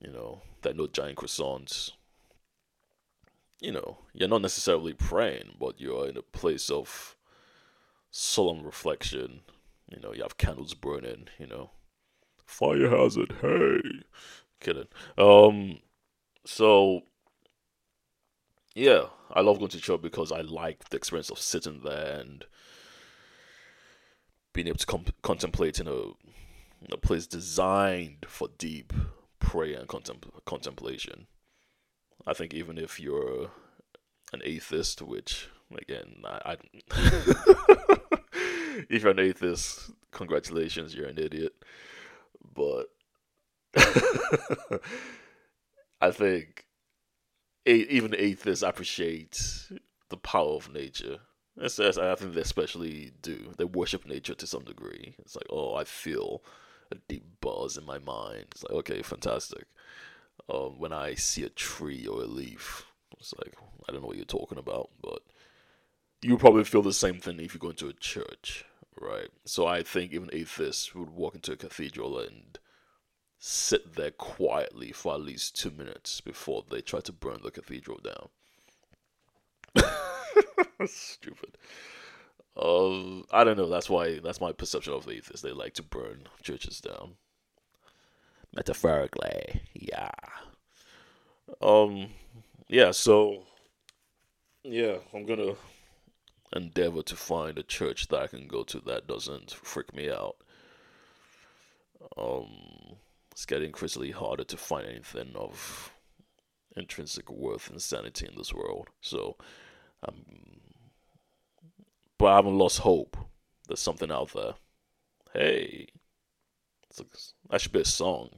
you 0.00 0.10
know, 0.10 0.42
that 0.62 0.76
no 0.76 0.86
giant 0.86 1.16
croissants. 1.16 1.92
You 3.60 3.72
know, 3.72 3.98
you're 4.12 4.28
not 4.28 4.42
necessarily 4.42 4.92
praying, 4.92 5.54
but 5.58 5.80
you're 5.80 6.08
in 6.08 6.16
a 6.16 6.22
place 6.22 6.70
of 6.70 7.16
solemn 8.10 8.64
reflection. 8.64 9.40
You 9.90 10.00
know, 10.00 10.12
you 10.12 10.22
have 10.22 10.38
candles 10.38 10.74
burning, 10.74 11.28
you 11.38 11.46
know. 11.46 11.70
Fire 12.44 12.90
hazard, 12.90 13.34
hey. 13.40 13.80
Kidding. 14.60 14.88
Um 15.16 15.78
so 16.44 17.02
yeah, 18.74 19.04
I 19.32 19.40
love 19.40 19.58
going 19.58 19.70
to 19.70 19.80
church 19.80 20.02
because 20.02 20.32
I 20.32 20.40
like 20.40 20.88
the 20.88 20.96
experience 20.96 21.30
of 21.30 21.38
sitting 21.38 21.80
there 21.84 22.20
and 22.20 22.44
being 24.52 24.66
able 24.66 24.78
to 24.78 24.86
com- 24.86 25.04
contemplate 25.22 25.78
in 25.78 25.86
a, 25.86 25.92
in 25.92 26.92
a 26.92 26.96
place 26.96 27.26
designed 27.26 28.26
for 28.26 28.48
deep 28.58 28.92
prayer 29.44 29.78
and 29.78 29.88
contem- 29.88 30.44
contemplation. 30.44 31.26
I 32.26 32.32
think 32.32 32.54
even 32.54 32.78
if 32.78 32.98
you're 32.98 33.50
an 34.32 34.40
atheist, 34.44 35.02
which 35.02 35.48
again, 35.76 36.22
I, 36.24 36.52
I 36.52 36.56
if 38.88 39.02
you're 39.02 39.12
an 39.12 39.18
atheist, 39.18 39.90
congratulations, 40.10 40.94
you're 40.94 41.08
an 41.08 41.18
idiot. 41.18 41.52
But 42.54 42.86
I 46.00 46.10
think 46.10 46.66
even 47.66 48.14
atheists 48.16 48.62
appreciate 48.62 49.68
the 50.10 50.16
power 50.16 50.54
of 50.54 50.72
nature. 50.72 51.18
I 51.60 51.68
think 51.68 52.34
they 52.34 52.40
especially 52.40 53.12
do. 53.22 53.52
They 53.56 53.64
worship 53.64 54.06
nature 54.06 54.34
to 54.34 54.46
some 54.46 54.64
degree. 54.64 55.14
It's 55.20 55.36
like, 55.36 55.46
oh, 55.50 55.74
I 55.74 55.84
feel 55.84 56.42
a 56.90 56.96
deep 57.08 57.24
buzz 57.40 57.76
in 57.76 57.84
my 57.84 57.98
mind. 57.98 58.46
It's 58.52 58.64
like, 58.64 58.72
okay, 58.72 59.02
fantastic. 59.02 59.66
Um, 60.48 60.78
when 60.78 60.92
I 60.92 61.14
see 61.14 61.44
a 61.44 61.48
tree 61.48 62.06
or 62.06 62.22
a 62.22 62.26
leaf, 62.26 62.86
it's 63.18 63.34
like, 63.38 63.54
I 63.88 63.92
don't 63.92 64.02
know 64.02 64.08
what 64.08 64.16
you're 64.16 64.24
talking 64.24 64.58
about, 64.58 64.90
but 65.02 65.22
you 66.22 66.36
probably 66.38 66.64
feel 66.64 66.82
the 66.82 66.92
same 66.92 67.20
thing 67.20 67.40
if 67.40 67.54
you 67.54 67.60
go 67.60 67.70
into 67.70 67.88
a 67.88 67.92
church, 67.92 68.64
right? 69.00 69.28
So 69.44 69.66
I 69.66 69.82
think 69.82 70.12
even 70.12 70.30
atheists 70.32 70.94
would 70.94 71.10
walk 71.10 71.34
into 71.34 71.52
a 71.52 71.56
cathedral 71.56 72.18
and 72.18 72.58
sit 73.38 73.94
there 73.94 74.10
quietly 74.10 74.92
for 74.92 75.14
at 75.14 75.20
least 75.20 75.56
two 75.56 75.70
minutes 75.70 76.20
before 76.20 76.64
they 76.70 76.80
try 76.80 77.00
to 77.00 77.12
burn 77.12 77.40
the 77.42 77.50
cathedral 77.50 78.00
down. 78.02 78.28
Stupid. 80.86 81.58
Uh, 82.56 83.20
I 83.32 83.42
don't 83.44 83.56
know. 83.56 83.68
That's 83.68 83.90
why. 83.90 84.20
That's 84.20 84.40
my 84.40 84.52
perception 84.52 84.92
of 84.92 85.08
atheists. 85.08 85.42
They 85.42 85.52
like 85.52 85.74
to 85.74 85.82
burn 85.82 86.28
churches 86.42 86.80
down. 86.80 87.14
Metaphorically, 88.54 89.62
yeah. 89.74 90.10
Um, 91.60 92.10
yeah. 92.68 92.92
So, 92.92 93.42
yeah, 94.62 94.98
I'm 95.12 95.26
gonna 95.26 95.54
endeavor 96.54 97.02
to 97.02 97.16
find 97.16 97.58
a 97.58 97.64
church 97.64 98.08
that 98.08 98.20
I 98.20 98.26
can 98.28 98.46
go 98.46 98.62
to 98.64 98.78
that 98.80 99.08
doesn't 99.08 99.50
freak 99.50 99.94
me 99.94 100.08
out. 100.08 100.36
Um, 102.16 102.96
it's 103.32 103.46
getting 103.46 103.66
increasingly 103.66 104.12
harder 104.12 104.44
to 104.44 104.56
find 104.56 104.86
anything 104.86 105.32
of 105.34 105.92
intrinsic 106.76 107.28
worth 107.30 107.70
and 107.70 107.82
sanity 107.82 108.26
in 108.26 108.36
this 108.36 108.52
world. 108.54 108.88
So, 109.00 109.36
um, 110.06 110.24
but 112.18 112.26
I 112.26 112.36
haven't 112.36 112.58
lost 112.58 112.80
hope. 112.80 113.16
There's 113.66 113.80
something 113.80 114.10
out 114.10 114.32
there. 114.32 114.54
Hey, 115.32 115.88
that 117.50 117.60
should 117.60 117.72
be 117.72 117.80
a 117.80 117.84
song. 117.84 118.30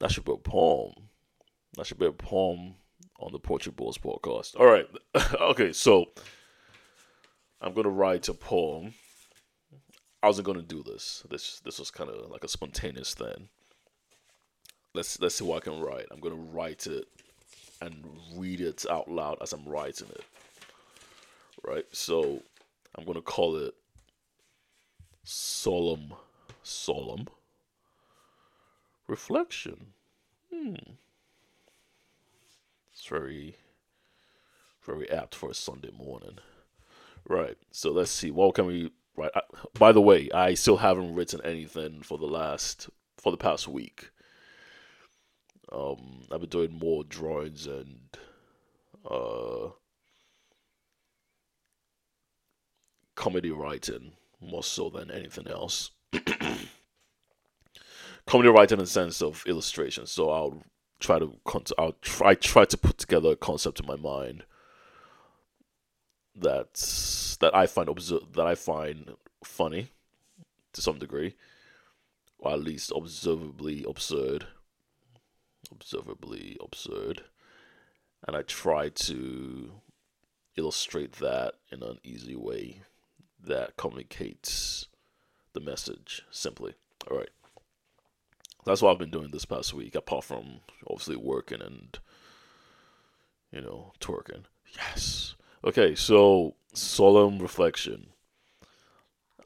That 0.00 0.10
should 0.12 0.24
be 0.24 0.32
a 0.32 0.36
poem. 0.36 0.92
That 1.76 1.86
should 1.86 1.98
be 1.98 2.06
a 2.06 2.12
poem 2.12 2.74
on 3.18 3.32
the 3.32 3.38
Poetry 3.38 3.72
Bores 3.72 3.98
podcast. 3.98 4.58
All 4.58 4.66
right. 4.66 4.86
okay, 5.40 5.72
so 5.72 6.06
I'm 7.60 7.72
gonna 7.72 7.88
write 7.88 8.28
a 8.28 8.34
poem. 8.34 8.94
I 10.22 10.26
wasn't 10.26 10.46
gonna 10.46 10.62
do 10.62 10.82
this. 10.82 11.24
This 11.30 11.60
this 11.60 11.78
was 11.78 11.90
kind 11.90 12.10
of 12.10 12.30
like 12.30 12.44
a 12.44 12.48
spontaneous 12.48 13.14
thing. 13.14 13.48
Let's 14.94 15.18
let's 15.20 15.36
see 15.36 15.44
what 15.44 15.56
I 15.62 15.70
can 15.70 15.80
write. 15.80 16.06
I'm 16.10 16.20
gonna 16.20 16.34
write 16.34 16.86
it 16.86 17.06
and 17.80 18.04
read 18.34 18.60
it 18.60 18.84
out 18.90 19.10
loud 19.10 19.38
as 19.40 19.52
I'm 19.52 19.64
writing 19.66 20.08
it. 20.10 20.24
Right. 21.66 21.86
So 21.92 22.42
I'm 22.94 23.04
gonna 23.04 23.22
call 23.22 23.56
it 23.56 23.74
solemn, 25.22 26.14
solemn 26.62 27.26
reflection. 29.06 29.92
Hmm. 30.52 30.74
It's 32.92 33.06
very, 33.06 33.56
very 34.84 35.10
apt 35.10 35.34
for 35.34 35.50
a 35.50 35.54
Sunday 35.54 35.90
morning. 35.90 36.38
Right. 37.28 37.56
So 37.70 37.90
let's 37.90 38.10
see. 38.10 38.30
What 38.30 38.54
can 38.54 38.66
we 38.66 38.90
right? 39.16 39.30
I, 39.34 39.40
by 39.78 39.92
the 39.92 40.00
way, 40.00 40.30
I 40.32 40.54
still 40.54 40.76
haven't 40.76 41.14
written 41.14 41.40
anything 41.44 42.02
for 42.02 42.18
the 42.18 42.26
last 42.26 42.90
for 43.16 43.32
the 43.32 43.38
past 43.38 43.66
week. 43.66 44.10
Um, 45.72 46.22
I've 46.30 46.40
been 46.40 46.50
doing 46.50 46.78
more 46.78 47.04
drawings 47.04 47.66
and 47.66 48.00
uh, 49.10 49.70
comedy 53.14 53.50
writing 53.50 54.12
more 54.40 54.62
so 54.62 54.90
than 54.90 55.10
anything 55.10 55.48
else. 55.48 55.90
comedy 58.26 58.48
writing 58.48 58.78
in 58.78 58.84
the 58.84 58.90
sense 58.90 59.22
of 59.22 59.44
illustration. 59.46 60.06
So 60.06 60.30
I'll 60.30 60.62
try 61.00 61.18
to 61.18 61.38
I'll 61.78 61.96
try 62.00 62.34
try 62.34 62.64
to 62.64 62.76
put 62.76 62.98
together 62.98 63.32
a 63.32 63.36
concept 63.36 63.80
in 63.80 63.86
my 63.86 63.96
mind 63.96 64.44
that 66.36 66.74
that 67.40 67.54
I 67.54 67.66
find 67.66 67.88
obser- 67.88 68.26
that 68.32 68.46
I 68.46 68.54
find 68.54 69.14
funny 69.42 69.90
to 70.72 70.80
some 70.80 70.98
degree, 70.98 71.34
or 72.38 72.52
at 72.52 72.60
least 72.60 72.92
observably 72.94 73.84
absurd. 73.88 74.46
Observably 75.72 76.58
absurd, 76.60 77.24
and 78.26 78.36
I 78.36 78.42
try 78.42 78.90
to 78.90 79.72
illustrate 80.56 81.12
that 81.14 81.54
in 81.72 81.82
an 81.82 81.98
easy 82.04 82.36
way 82.36 82.82
that 83.46 83.76
communicates 83.76 84.88
the 85.52 85.60
message 85.60 86.22
simply. 86.30 86.74
All 87.10 87.18
right. 87.18 87.30
That's 88.64 88.80
what 88.80 88.92
I've 88.92 88.98
been 88.98 89.10
doing 89.10 89.30
this 89.30 89.44
past 89.44 89.74
week, 89.74 89.94
apart 89.94 90.24
from 90.24 90.60
obviously 90.88 91.16
working 91.16 91.60
and, 91.60 91.98
you 93.52 93.60
know, 93.60 93.92
twerking. 94.00 94.44
Yes. 94.76 95.34
Okay, 95.64 95.94
so 95.94 96.54
solemn 96.72 97.38
reflection. 97.38 98.08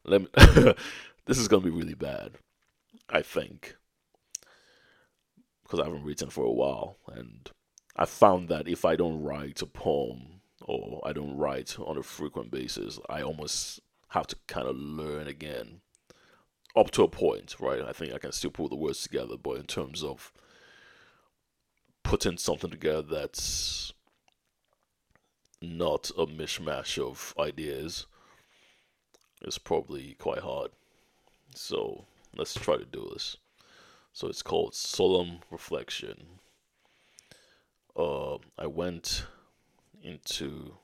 Let 0.04 0.22
me. 0.22 0.28
this 1.26 1.38
is 1.38 1.48
gonna 1.48 1.64
be 1.64 1.70
really 1.70 1.94
bad, 1.94 2.32
I 3.10 3.22
think, 3.22 3.76
because 5.62 5.80
I 5.80 5.84
haven't 5.84 6.04
written 6.04 6.30
for 6.30 6.44
a 6.44 6.52
while, 6.52 6.96
and 7.08 7.50
I 7.96 8.06
found 8.06 8.48
that 8.48 8.68
if 8.68 8.84
I 8.84 8.96
don't 8.96 9.22
write 9.22 9.60
a 9.60 9.66
poem 9.66 10.40
or 10.62 11.02
I 11.04 11.12
don't 11.12 11.36
write 11.36 11.78
on 11.78 11.98
a 11.98 12.02
frequent 12.02 12.50
basis, 12.50 12.98
I 13.08 13.22
almost 13.22 13.80
have 14.08 14.26
to 14.28 14.36
kind 14.46 14.66
of 14.66 14.76
learn 14.76 15.28
again. 15.28 15.80
Up 16.76 16.90
to 16.92 17.02
a 17.02 17.08
point, 17.08 17.56
right? 17.58 17.82
I 17.82 17.92
think 17.92 18.12
I 18.12 18.18
can 18.18 18.32
still 18.32 18.50
pull 18.50 18.68
the 18.68 18.76
words 18.76 19.02
together, 19.02 19.36
but 19.36 19.56
in 19.56 19.64
terms 19.64 20.02
of 20.02 20.32
putting 22.02 22.38
something 22.38 22.70
together 22.70 23.02
that's 23.02 23.92
not 25.60 26.10
a 26.16 26.26
mishmash 26.26 26.98
of 26.98 27.34
ideas 27.38 28.06
is 29.42 29.58
probably 29.58 30.14
quite 30.18 30.38
hard. 30.38 30.70
So 31.54 32.04
let's 32.36 32.54
try 32.54 32.76
to 32.76 32.84
do 32.84 33.10
this. 33.12 33.36
So 34.12 34.28
it's 34.28 34.42
called 34.42 34.74
Solemn 34.74 35.40
Reflection. 35.50 36.40
Uh, 37.96 38.38
I 38.58 38.66
went 38.66 39.26
into 40.02 40.74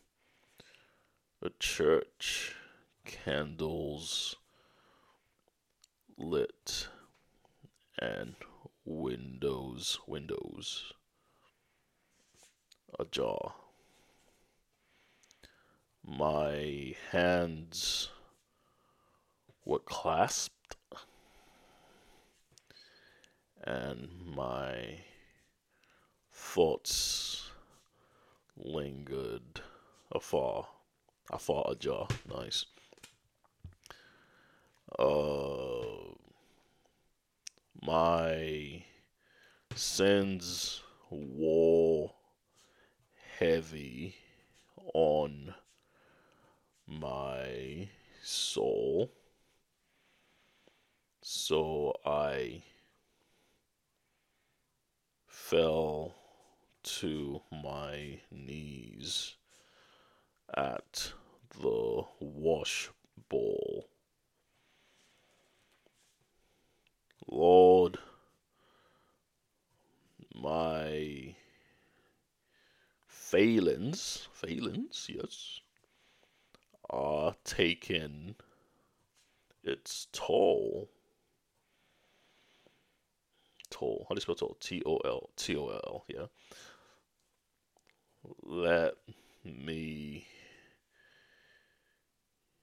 a 1.43 1.51
church, 1.59 2.55
candles 3.05 4.37
lit, 6.17 6.88
and 7.99 8.35
windows, 8.85 9.99
windows 10.07 10.93
ajar. 12.99 13.55
My 16.07 16.95
hands 17.11 18.11
were 19.64 19.79
clasped 19.79 20.77
and 23.62 24.11
my 24.37 24.99
thoughts 26.31 27.51
lingered 28.57 29.62
afar 30.12 30.67
afar 31.33 31.64
ajar. 31.71 32.07
Nice 32.29 32.67
uh 34.99 35.85
my 37.83 38.83
sins 39.75 40.83
wore 41.11 42.13
heavy 43.39 44.15
on 44.95 45.55
my 46.87 47.89
soul. 48.23 49.11
So 51.21 51.95
I 52.07 52.63
fell 55.27 56.15
to 56.85 57.43
my 57.51 58.21
knees 58.31 59.35
at 60.57 61.13
the 61.61 62.05
wash 62.21 62.91
bowl. 63.29 63.89
Lord, 67.27 67.99
my 70.35 71.35
failings, 73.07 74.29
failings, 74.33 75.09
yes, 75.13 75.61
are 76.91 77.35
taking 77.45 78.35
its 79.65 80.07
toll. 80.13 80.89
Toll. 83.71 84.07
How 84.09 84.15
do 84.15 84.19
you 84.19 84.23
spell 84.23 84.35
toll? 84.35 84.57
T 84.61 84.83
O 84.87 84.97
L. 84.99 85.31
T 85.37 85.57
O 85.57 85.69
L. 85.69 86.05
Yeah. 86.09 86.27
Let 88.43 88.95
me 89.45 90.27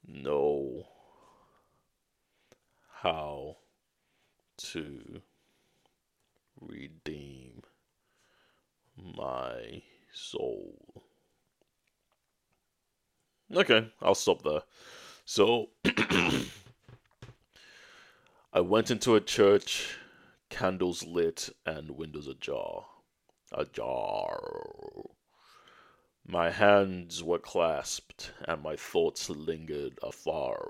know 0.08 0.88
how 3.02 3.58
to 4.72 5.22
redeem 6.60 7.62
my 8.96 9.82
soul. 10.14 11.04
Okay, 13.54 13.92
I'll 14.02 14.16
stop 14.16 14.44
there. 14.44 14.62
So, 15.26 15.70
I 18.54 18.62
went 18.62 18.92
into 18.92 19.16
a 19.16 19.22
church, 19.22 19.98
candles 20.50 21.04
lit, 21.06 21.50
and 21.66 21.92
windows 21.92 22.28
ajar. 22.28 22.86
Ajar. 23.54 25.10
My 26.26 26.50
hands 26.50 27.24
were 27.24 27.40
clasped, 27.40 28.32
and 28.46 28.62
my 28.62 28.76
thoughts 28.76 29.30
lingered 29.30 30.00
afar. 30.02 30.70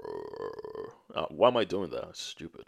Uh, 1.13 1.25
why 1.29 1.49
am 1.49 1.57
I 1.57 1.65
doing 1.65 1.91
that? 1.91 2.15
Stupid. 2.15 2.65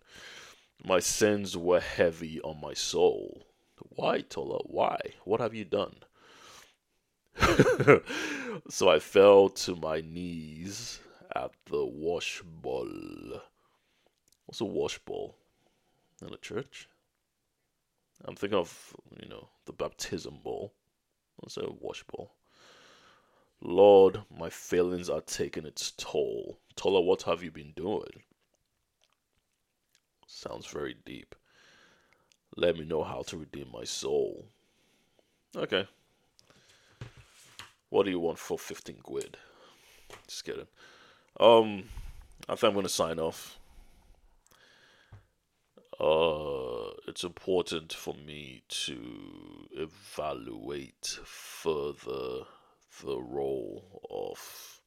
My 0.85 0.99
sins 0.99 1.55
were 1.55 1.79
heavy 1.79 2.41
on 2.41 2.59
my 2.61 2.73
soul. 2.73 3.47
Why, 3.95 4.21
Tola? 4.21 4.59
Why? 4.65 4.99
What 5.25 5.39
have 5.39 5.53
you 5.53 5.65
done? 5.65 5.95
so 8.69 8.89
I 8.89 8.99
fell 8.99 9.49
to 9.49 9.75
my 9.75 10.01
knees 10.01 10.99
at 11.35 11.51
the 11.65 11.85
wash 11.85 12.41
bowl. 12.43 13.41
What's 14.45 14.61
a 14.61 14.65
wash 14.65 14.99
bowl? 14.99 15.35
in 16.25 16.33
a 16.33 16.37
church. 16.37 16.87
I'm 18.25 18.35
thinking 18.35 18.57
of, 18.57 18.95
you 19.21 19.27
know, 19.27 19.49
the 19.65 19.73
baptism 19.73 20.39
bowl. 20.43 20.73
Let's 21.41 21.55
say 21.55 21.63
wash 21.79 22.03
bowl. 22.03 22.33
Lord, 23.61 24.23
my 24.35 24.49
feelings 24.49 25.09
are 25.09 25.21
taking 25.21 25.65
its 25.65 25.91
toll. 25.91 26.59
Tola, 26.75 27.01
what 27.01 27.23
have 27.23 27.43
you 27.43 27.51
been 27.51 27.73
doing? 27.75 28.23
Sounds 30.35 30.65
very 30.65 30.95
deep. 31.05 31.35
Let 32.57 32.77
me 32.77 32.85
know 32.85 33.03
how 33.03 33.21
to 33.27 33.37
redeem 33.37 33.69
my 33.71 33.83
soul. 33.83 34.45
Okay. 35.55 35.87
What 37.89 38.05
do 38.05 38.11
you 38.11 38.19
want 38.19 38.39
for 38.39 38.57
15 38.57 38.97
quid? 39.03 39.37
Just 40.27 40.43
kidding. 40.43 40.67
Um, 41.39 41.83
I 42.49 42.55
think 42.55 42.63
I'm 42.63 42.73
going 42.73 42.83
to 42.83 42.89
sign 42.89 43.19
off. 43.19 43.59
Uh, 45.99 46.89
it's 47.07 47.23
important 47.23 47.93
for 47.93 48.15
me 48.15 48.63
to 48.67 49.67
evaluate 49.71 51.19
further 51.23 52.45
the 53.03 53.21
role 53.21 54.01
of 54.09 54.81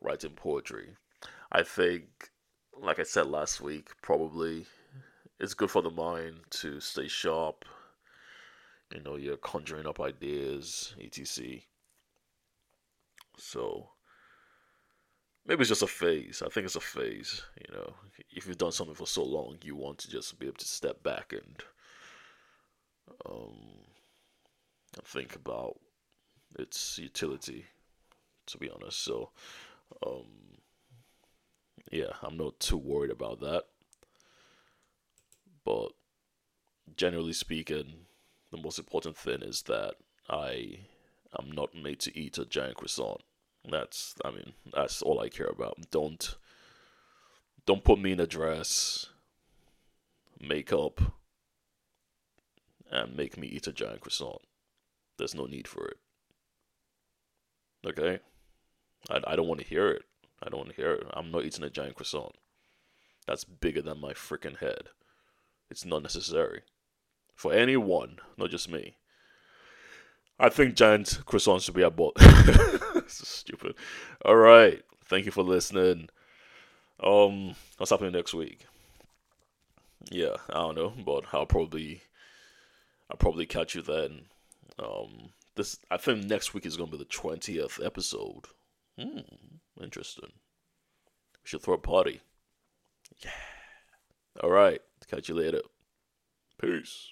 writing 0.00 0.32
poetry. 0.32 0.90
I 1.50 1.62
think, 1.62 2.29
like 2.82 2.98
I 2.98 3.02
said 3.02 3.26
last 3.26 3.60
week, 3.60 3.90
probably 4.02 4.66
it's 5.38 5.54
good 5.54 5.70
for 5.70 5.82
the 5.82 5.90
mind 5.90 6.36
to 6.50 6.80
stay 6.80 7.08
sharp. 7.08 7.64
You 8.94 9.02
know, 9.02 9.16
you're 9.16 9.36
conjuring 9.36 9.86
up 9.86 10.00
ideas, 10.00 10.94
etc. 11.00 11.60
So 13.36 13.90
maybe 15.46 15.60
it's 15.60 15.68
just 15.68 15.82
a 15.82 15.86
phase. 15.86 16.42
I 16.44 16.48
think 16.48 16.66
it's 16.66 16.76
a 16.76 16.80
phase. 16.80 17.42
You 17.56 17.74
know, 17.74 17.94
if 18.30 18.46
you've 18.46 18.58
done 18.58 18.72
something 18.72 18.94
for 18.94 19.06
so 19.06 19.24
long, 19.24 19.58
you 19.62 19.76
want 19.76 19.98
to 19.98 20.10
just 20.10 20.38
be 20.38 20.46
able 20.46 20.56
to 20.56 20.66
step 20.66 21.02
back 21.02 21.32
and 21.32 21.62
um, 23.26 23.56
think 25.04 25.36
about 25.36 25.78
its 26.58 26.98
utility. 26.98 27.66
To 28.46 28.58
be 28.58 28.68
honest, 28.68 29.04
so 29.04 29.30
um, 30.04 30.26
yeah, 31.90 32.12
I'm 32.22 32.36
not 32.36 32.60
too 32.60 32.76
worried 32.76 33.10
about 33.10 33.40
that. 33.40 33.64
But 35.64 35.92
generally 36.96 37.32
speaking, 37.32 38.06
the 38.50 38.58
most 38.58 38.78
important 38.78 39.16
thing 39.16 39.42
is 39.42 39.62
that 39.62 39.94
I 40.28 40.80
am 41.38 41.50
not 41.52 41.74
made 41.74 42.00
to 42.00 42.18
eat 42.18 42.38
a 42.38 42.44
giant 42.44 42.76
croissant. 42.76 43.22
That's 43.68 44.14
I 44.24 44.30
mean 44.30 44.54
that's 44.72 45.02
all 45.02 45.20
I 45.20 45.28
care 45.28 45.46
about. 45.48 45.90
Don't 45.90 46.36
don't 47.66 47.84
put 47.84 47.98
me 47.98 48.12
in 48.12 48.20
a 48.20 48.26
dress, 48.26 49.06
makeup, 50.40 51.00
and 52.90 53.16
make 53.16 53.36
me 53.36 53.48
eat 53.48 53.66
a 53.66 53.72
giant 53.72 54.00
croissant. 54.00 54.40
There's 55.18 55.34
no 55.34 55.46
need 55.46 55.68
for 55.68 55.88
it. 55.88 55.98
Okay, 57.86 58.20
I 59.10 59.20
I 59.26 59.36
don't 59.36 59.48
want 59.48 59.60
to 59.60 59.66
hear 59.66 59.88
it. 59.90 60.04
I 60.42 60.48
don't 60.48 60.58
want 60.60 60.70
to 60.70 60.76
hear 60.76 60.92
it. 60.92 61.06
I'm 61.12 61.30
not 61.30 61.44
eating 61.44 61.64
a 61.64 61.70
giant 61.70 61.96
croissant. 61.96 62.34
That's 63.26 63.44
bigger 63.44 63.82
than 63.82 64.00
my 64.00 64.12
freaking 64.12 64.58
head. 64.58 64.88
It's 65.70 65.84
not 65.84 66.02
necessary 66.02 66.62
for 67.34 67.52
anyone, 67.52 68.18
not 68.36 68.50
just 68.50 68.70
me. 68.70 68.96
I 70.38 70.48
think 70.48 70.74
giant 70.74 71.20
croissants 71.26 71.64
should 71.64 71.74
be 71.74 71.82
about. 71.82 72.16
stupid. 73.06 73.74
All 74.24 74.36
right. 74.36 74.82
Thank 75.04 75.26
you 75.26 75.32
for 75.32 75.42
listening. 75.42 76.08
Um, 77.02 77.54
what's 77.76 77.90
happening 77.90 78.12
next 78.12 78.34
week? 78.34 78.66
Yeah, 80.10 80.36
I 80.48 80.54
don't 80.54 80.76
know, 80.76 80.92
but 81.04 81.24
I'll 81.32 81.46
probably, 81.46 82.02
I'll 83.10 83.16
probably 83.16 83.46
catch 83.46 83.74
you 83.74 83.82
then. 83.82 84.22
Um, 84.78 85.30
this 85.56 85.78
I 85.90 85.96
think 85.98 86.24
next 86.24 86.54
week 86.54 86.64
is 86.64 86.76
gonna 86.76 86.90
be 86.90 86.96
the 86.96 87.04
twentieth 87.04 87.80
episode. 87.82 88.46
Hmm, 88.98 89.20
interesting. 89.82 90.30
We 90.32 91.44
should 91.44 91.62
throw 91.62 91.74
a 91.74 91.78
party. 91.78 92.20
Yeah. 93.24 93.30
All 94.42 94.50
right. 94.50 94.80
Catch 95.08 95.28
you 95.28 95.34
later. 95.34 95.62
Peace. 96.60 97.08